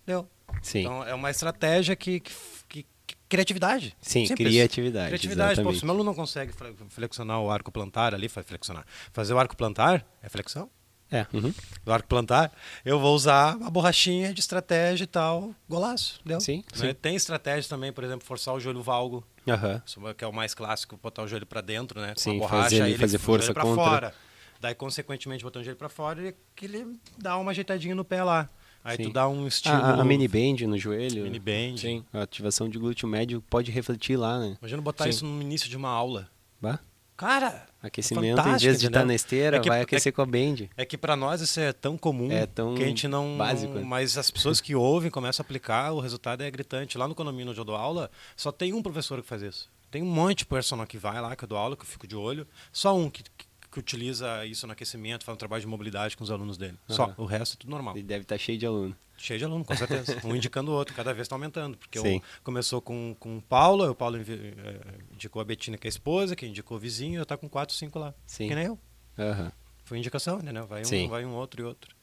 [0.05, 0.27] Deu.
[0.61, 0.79] Sim.
[0.81, 2.33] Então é uma estratégia que, que,
[2.67, 3.95] que- que- criatividade.
[4.01, 4.47] Sim, Simples.
[4.49, 5.47] criatividade, Criatividade.
[5.55, 5.77] Pô, exatamente.
[5.79, 8.85] se o meu aluno não consegue fle- flexionar o arco plantar ali, faz flexionar.
[9.13, 10.69] Fazer o arco plantar é flexão.
[11.13, 11.27] É.
[11.33, 11.53] uhum.
[11.83, 12.53] Do arco plantar,
[12.85, 16.21] eu vou usar a borrachinha de estratégia e tal, golaço.
[16.25, 16.39] Deu.
[16.39, 16.87] Sim, Né?
[16.87, 16.93] sim.
[16.93, 19.21] Tem estratégia também, por exemplo, forçar o joelho valgo.
[19.45, 22.13] É que é o mais clássico, botar o joelho para dentro, né?
[22.13, 23.75] Com Sim, a borracha, fazer ele fazer força contra.
[23.83, 24.15] fora.
[24.61, 28.23] Daí, consequentemente, botando o joelho para fora, ele, que ele dá uma ajeitadinha no pé
[28.23, 28.47] lá.
[28.83, 29.03] Aí Sim.
[29.05, 29.75] tu dá um estilo...
[29.75, 31.23] A, a, a mini band no joelho.
[31.23, 31.77] mini band.
[31.77, 32.05] Sim.
[32.13, 34.55] A ativação de glúteo médio pode refletir lá, né?
[34.61, 35.09] Imagina botar Sim.
[35.09, 36.29] isso no início de uma aula.
[36.61, 36.79] Bah.
[37.17, 39.07] Cara, Aquecimento, em fantástico, vez de estar entendeu?
[39.07, 40.67] na esteira, É que- vai é aquecer com a band.
[40.77, 43.37] É que para nós isso é tão comum É tão que a gente não.
[43.37, 43.83] básico, né?
[43.85, 46.97] Mas as pessoas que ouvem, começam a aplicar, o resultado é gritante.
[46.97, 49.69] Lá no condomínio onde eu dou aula, só tem um professor que faz isso.
[49.91, 52.07] Tem um monte de personal que vai lá, que eu dou aula, que eu fico
[52.07, 52.47] de olho.
[52.71, 56.23] Só um que, que, que utiliza isso no aquecimento, faz um trabalho de mobilidade com
[56.23, 56.77] os alunos dele.
[56.87, 57.05] Só.
[57.05, 57.15] Aham.
[57.17, 57.95] O resto é tudo normal.
[57.95, 58.95] Ele deve estar cheio de aluno.
[59.17, 60.19] Cheio de aluno, com certeza.
[60.27, 61.77] um indicando o outro, cada vez está aumentando.
[61.77, 64.81] Porque eu- começou com, com o Paulo, o Paulo envi- eh,
[65.13, 67.73] indicou a Betina, que é a esposa, que indicou o vizinho, eu tá com quatro,
[67.75, 68.13] cinco lá.
[68.25, 68.49] Sim.
[68.49, 68.79] Que nem eu.
[69.17, 69.51] Aham.
[69.85, 70.65] Foi indicação, entendeu?
[70.67, 71.05] Vai Sim.
[71.05, 71.95] um, vai um outro e outro.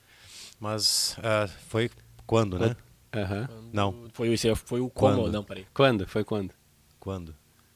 [0.61, 1.91] Mas ah, foi
[2.27, 2.77] quando, né?
[3.15, 3.49] Aham.
[3.73, 4.09] Não.
[4.13, 5.17] Foi, foi o como?
[5.23, 5.33] Quando?
[5.33, 5.67] Não, peraí.
[5.73, 6.07] Quando?
[6.07, 6.53] Foi quando?
[7.01, 7.35] Quando?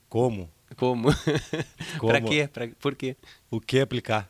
[0.08, 0.50] Como?
[0.76, 1.08] Como?
[1.98, 2.12] Como?
[2.12, 2.48] pra quê?
[2.52, 2.68] Pra...
[2.80, 3.16] Por quê?
[3.50, 4.28] O que aplicar?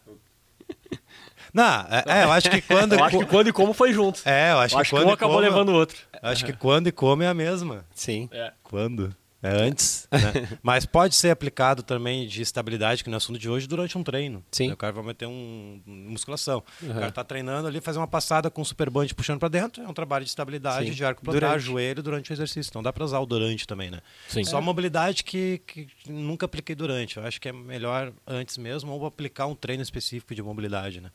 [1.54, 2.94] Não, é, é, eu acho que quando.
[2.94, 4.22] Eu acho que quando e como foi junto.
[4.24, 5.08] É, eu acho, Eu acho que que quando.
[5.08, 5.98] um e acabou como- levando o outro.
[6.22, 7.84] Acho que quando e como é a mesma.
[7.94, 8.28] Sim.
[8.32, 8.52] É.
[8.62, 9.14] Quando?
[9.42, 10.06] É antes.
[10.12, 10.48] né?
[10.62, 14.44] Mas pode ser aplicado também de estabilidade, que no assunto de hoje, durante um treino.
[14.52, 14.70] Sim.
[14.70, 16.62] O cara vai meter um, um musculação.
[16.80, 16.92] O Uhum.
[16.94, 19.82] cara tá treinando ali, fazer uma passada com o super band puxando para dentro.
[19.82, 20.92] É um trabalho de estabilidade, Sim.
[20.94, 21.64] de arco plantar, Durante.
[21.64, 22.70] joelho durante o exercício.
[22.70, 24.00] Então dá para usar o durante também, né?
[24.28, 24.44] Sim.
[24.44, 27.16] Só mobilidade que, que nunca apliquei durante.
[27.16, 31.10] Eu acho que é melhor antes mesmo ou aplicar um treino específico de mobilidade, né?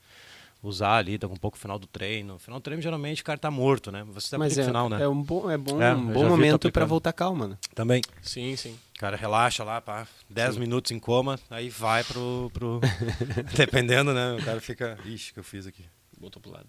[0.64, 2.34] Usar ali, tá com um pouco final do treino.
[2.34, 4.04] No final do treino, geralmente, o cara tá morto, né?
[4.10, 5.04] Você Mas aplica é, no final, né?
[5.04, 6.88] é um bom, é bom, É, um já bom tu momento pra aplicando.
[6.88, 7.58] voltar calma, né?
[7.76, 8.02] Também.
[8.24, 8.78] Sim, sim.
[8.96, 12.50] O cara relaxa lá, pá, 10 minutos em coma, aí vai pro.
[12.52, 12.82] pro...
[13.56, 14.34] Dependendo, né?
[14.34, 14.98] O cara fica.
[15.06, 15.86] Ixi, o que eu fiz aqui.
[16.20, 16.68] Botou pro lado.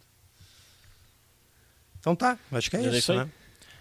[1.99, 3.28] Então tá, acho que é Mas é isso, né?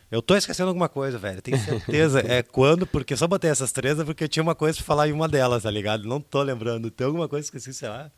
[0.09, 1.41] Eu tô esquecendo alguma coisa, velho.
[1.41, 2.21] Tenho certeza.
[2.25, 5.09] é quando, porque só botei essas três é porque eu tinha uma coisa pra falar
[5.09, 6.07] em uma delas, tá ligado?
[6.07, 6.89] Não tô lembrando.
[6.89, 8.09] Tem alguma coisa que eu esqueci, sei lá.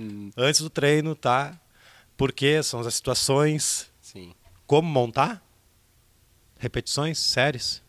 [0.00, 1.58] Hum, Antes do treino, tá?
[2.16, 4.32] Porque são as situações, sim.
[4.66, 5.42] como montar,
[6.58, 7.82] repetições, séries.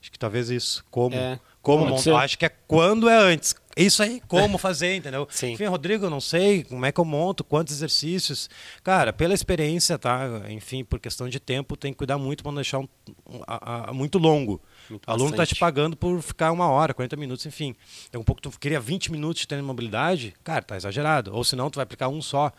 [0.00, 0.84] Acho que talvez isso.
[0.90, 1.14] Como?
[1.14, 2.02] É, como pode montar?
[2.02, 2.14] ser.
[2.14, 3.54] Acho que é quando é antes.
[3.76, 5.26] Isso aí, como fazer, entendeu?
[5.30, 5.52] Sim.
[5.52, 8.50] Enfim, Rodrigo, eu não sei como é que eu monto, quantos exercícios.
[8.82, 10.26] Cara, pela experiência, tá?
[10.48, 12.88] Enfim, por questão de tempo, tem que cuidar muito para não deixar um-
[13.46, 14.60] a- a- muito longo.
[14.90, 17.74] Muito o aluno tá te pagando por ficar uma hora, 40 minutos, enfim.
[18.12, 21.34] É um pouco, tu queria 20 minutos de treino de mobilidade, cara, tá exagerado.
[21.34, 22.52] Ou senão tu vai aplicar um só.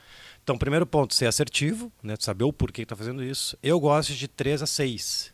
[0.44, 2.16] Então, primeiro ponto, ser assertivo, né?
[2.18, 3.58] Tu saber o porquê que tá fazendo isso.
[3.62, 5.32] Eu gosto de 3 a 6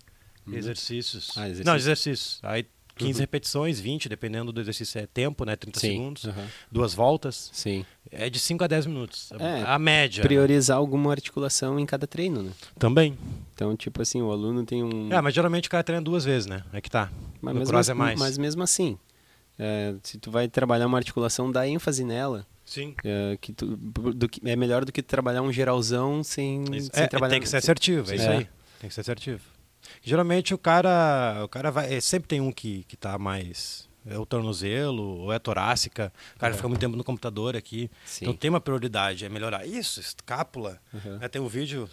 [0.51, 1.31] exercícios.
[1.35, 1.65] Ah, exercício.
[1.65, 2.39] Não, exercícios.
[2.43, 2.65] Aí
[3.07, 5.55] 15 repetições, 20, dependendo do exercício é tempo, né?
[5.55, 5.87] 30 Sim.
[5.89, 6.47] segundos, Aham.
[6.71, 7.49] duas voltas.
[7.53, 7.85] Sim.
[8.11, 9.31] É de 5 a 10 minutos.
[9.39, 10.21] É, a média.
[10.21, 10.27] né?
[10.27, 12.51] Priorizar alguma articulação em cada treino, né?
[12.77, 13.17] Também.
[13.53, 15.11] Então, tipo assim, o aluno tem um.
[15.13, 16.63] É, mas geralmente o cara treina duas vezes, né?
[16.73, 17.11] É que tá.
[17.41, 18.19] Mas no mesmo, cross é assim- mais.
[18.19, 18.97] mas mesmo assim,
[19.57, 22.45] é, se tu vai trabalhar uma articulação, dá ênfase nela.
[22.65, 22.93] Sim.
[23.03, 27.07] É, que tu, do que- é melhor do que trabalhar um geralzão sem, sem É,
[27.07, 27.31] trabalhar.
[27.31, 28.37] tem que ser assertivo, é isso É.
[28.37, 28.47] aí.
[28.79, 29.41] Tem que ser assertivo.
[30.09, 34.17] Geralmente o cara, o cara vai, é, sempre tem um que, que tá mais é
[34.17, 36.11] o tornozelo ou é a torácica.
[36.35, 36.55] O cara É.
[36.55, 37.91] fica muito tempo no computador aqui.
[38.05, 38.25] Sim.
[38.25, 40.81] Então tem uma prioridade, é melhorar isso, escápula.
[40.91, 41.17] Uhum.
[41.19, 41.87] Né, tem um vídeo,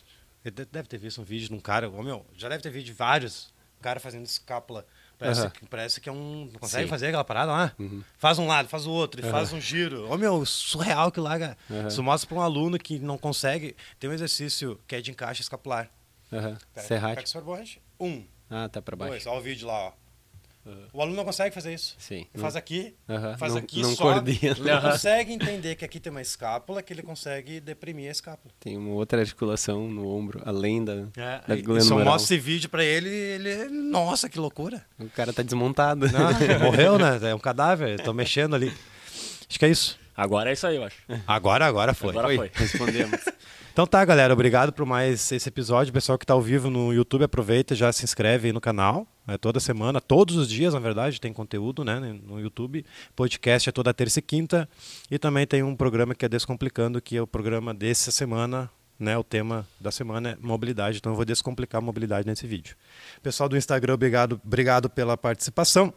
[0.45, 3.53] deve ter visto um vídeo de um cara, ô, meu, já deve ter visto vários,
[3.79, 4.87] um cara fazendo escápula.
[5.19, 5.51] Parece, Aham.
[5.51, 6.49] que, parece que é um.
[6.53, 6.91] Não consegue Sim.
[6.91, 7.73] fazer aquela parada lá?
[7.79, 8.03] Uhum.
[8.19, 9.33] Faz um lado, faz o outro, e Aham.
[9.33, 10.11] faz um giro.
[10.11, 11.59] Ô meu, surreal que lá, cara.
[11.71, 11.89] Aham.
[11.89, 13.75] Isso mostra para um aluno que não consegue.
[13.99, 15.91] Tem um exercício que é de encaixe escapular.
[16.33, 16.57] Aham.
[16.75, 16.87] Pega-
[17.27, 17.81] o.
[17.99, 19.11] Um, Ah, tá pra baixo.
[19.12, 19.92] dois, olha o vídeo lá, ó.
[20.92, 21.94] O aluno não consegue fazer isso.
[21.97, 22.26] Sim.
[22.34, 22.92] Ele faz aqui,
[23.38, 24.36] faz Não- aqui, não sobe.
[24.36, 24.72] coordena.
[24.74, 28.53] Ele consegue entender que aqui tem uma escápula, que ele consegue deprimir a escápula.
[28.59, 31.80] Tem uma outra articulação no ombro, além da, É, da glândula.
[31.82, 33.68] se eu mostro esse vídeo pra ele, ele.
[33.68, 34.84] Nossa, que loucura.
[34.99, 36.09] O cara tá desmontado.
[36.11, 36.30] Não,
[36.72, 37.30] morreu, né?
[37.30, 38.74] É um cadáver, tô mexendo ali.
[39.49, 39.97] Acho que é isso.
[40.17, 40.97] Agora é isso aí, eu acho.
[41.27, 42.11] Agora, agora foi.
[42.11, 42.51] Agora foi.
[42.55, 43.21] Respondemos.
[43.73, 44.33] Então tá, galera.
[44.33, 45.93] Obrigado por mais esse episódio.
[45.93, 49.07] Pessoal que tá ao vivo no YouTube, aproveita e já se inscreve aí no canal.
[49.29, 52.87] É toda semana, todos os dias, na verdade, tem conteúdo né, no YouTube.
[53.14, 54.67] Podcast é toda terça e quinta.
[55.11, 58.71] E também tem um programa que é Descomplicando, que é o programa dessa semana.
[58.99, 62.75] Né, o tema da semana é mobilidade, então eu vou descomplicar a mobilidade nesse vídeo.
[63.23, 65.93] Pessoal do Instagram, obrigado, obrigado pela participação.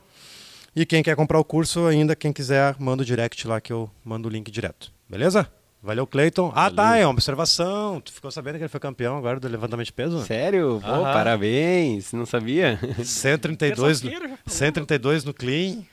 [0.75, 3.89] E quem quer comprar o curso ainda, quem quiser, manda o direct lá que eu
[4.03, 4.91] mando o link direto.
[5.09, 5.51] Beleza?
[5.81, 6.51] Valeu, Cleiton.
[6.53, 8.01] Ah, tá, é uma observação.
[8.01, 10.23] Tu ficou sabendo que ele foi campeão agora do levantamento de peso?
[10.25, 10.79] Sério?
[10.81, 11.03] Pô, Aham.
[11.13, 12.11] parabéns.
[12.11, 12.77] Não sabia?
[13.03, 14.57] 132, no, Terça-feira já falou.
[14.57, 15.83] 132 no clean,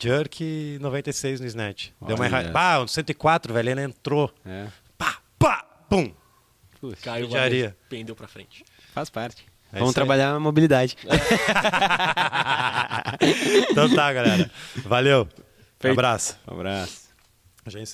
[0.00, 1.88] jerk e 96 no snatch.
[2.06, 2.30] Deu uma Olha.
[2.30, 2.52] errada.
[2.54, 4.32] Ah, no 104, velho, ele entrou.
[4.46, 4.66] É.
[4.96, 6.12] Pá, pá, pum.
[6.80, 7.76] Puxa, Caiu, Judiaria.
[7.88, 8.64] pendeu pra frente.
[8.94, 9.44] faz parte.
[9.74, 10.96] É Vamos trabalhar a mobilidade.
[13.70, 14.50] Então tá, galera.
[14.84, 15.26] Valeu.
[15.80, 15.92] Feito.
[15.92, 16.36] Abraço.
[16.48, 17.08] Um abraço.
[17.66, 17.92] Já encerramos.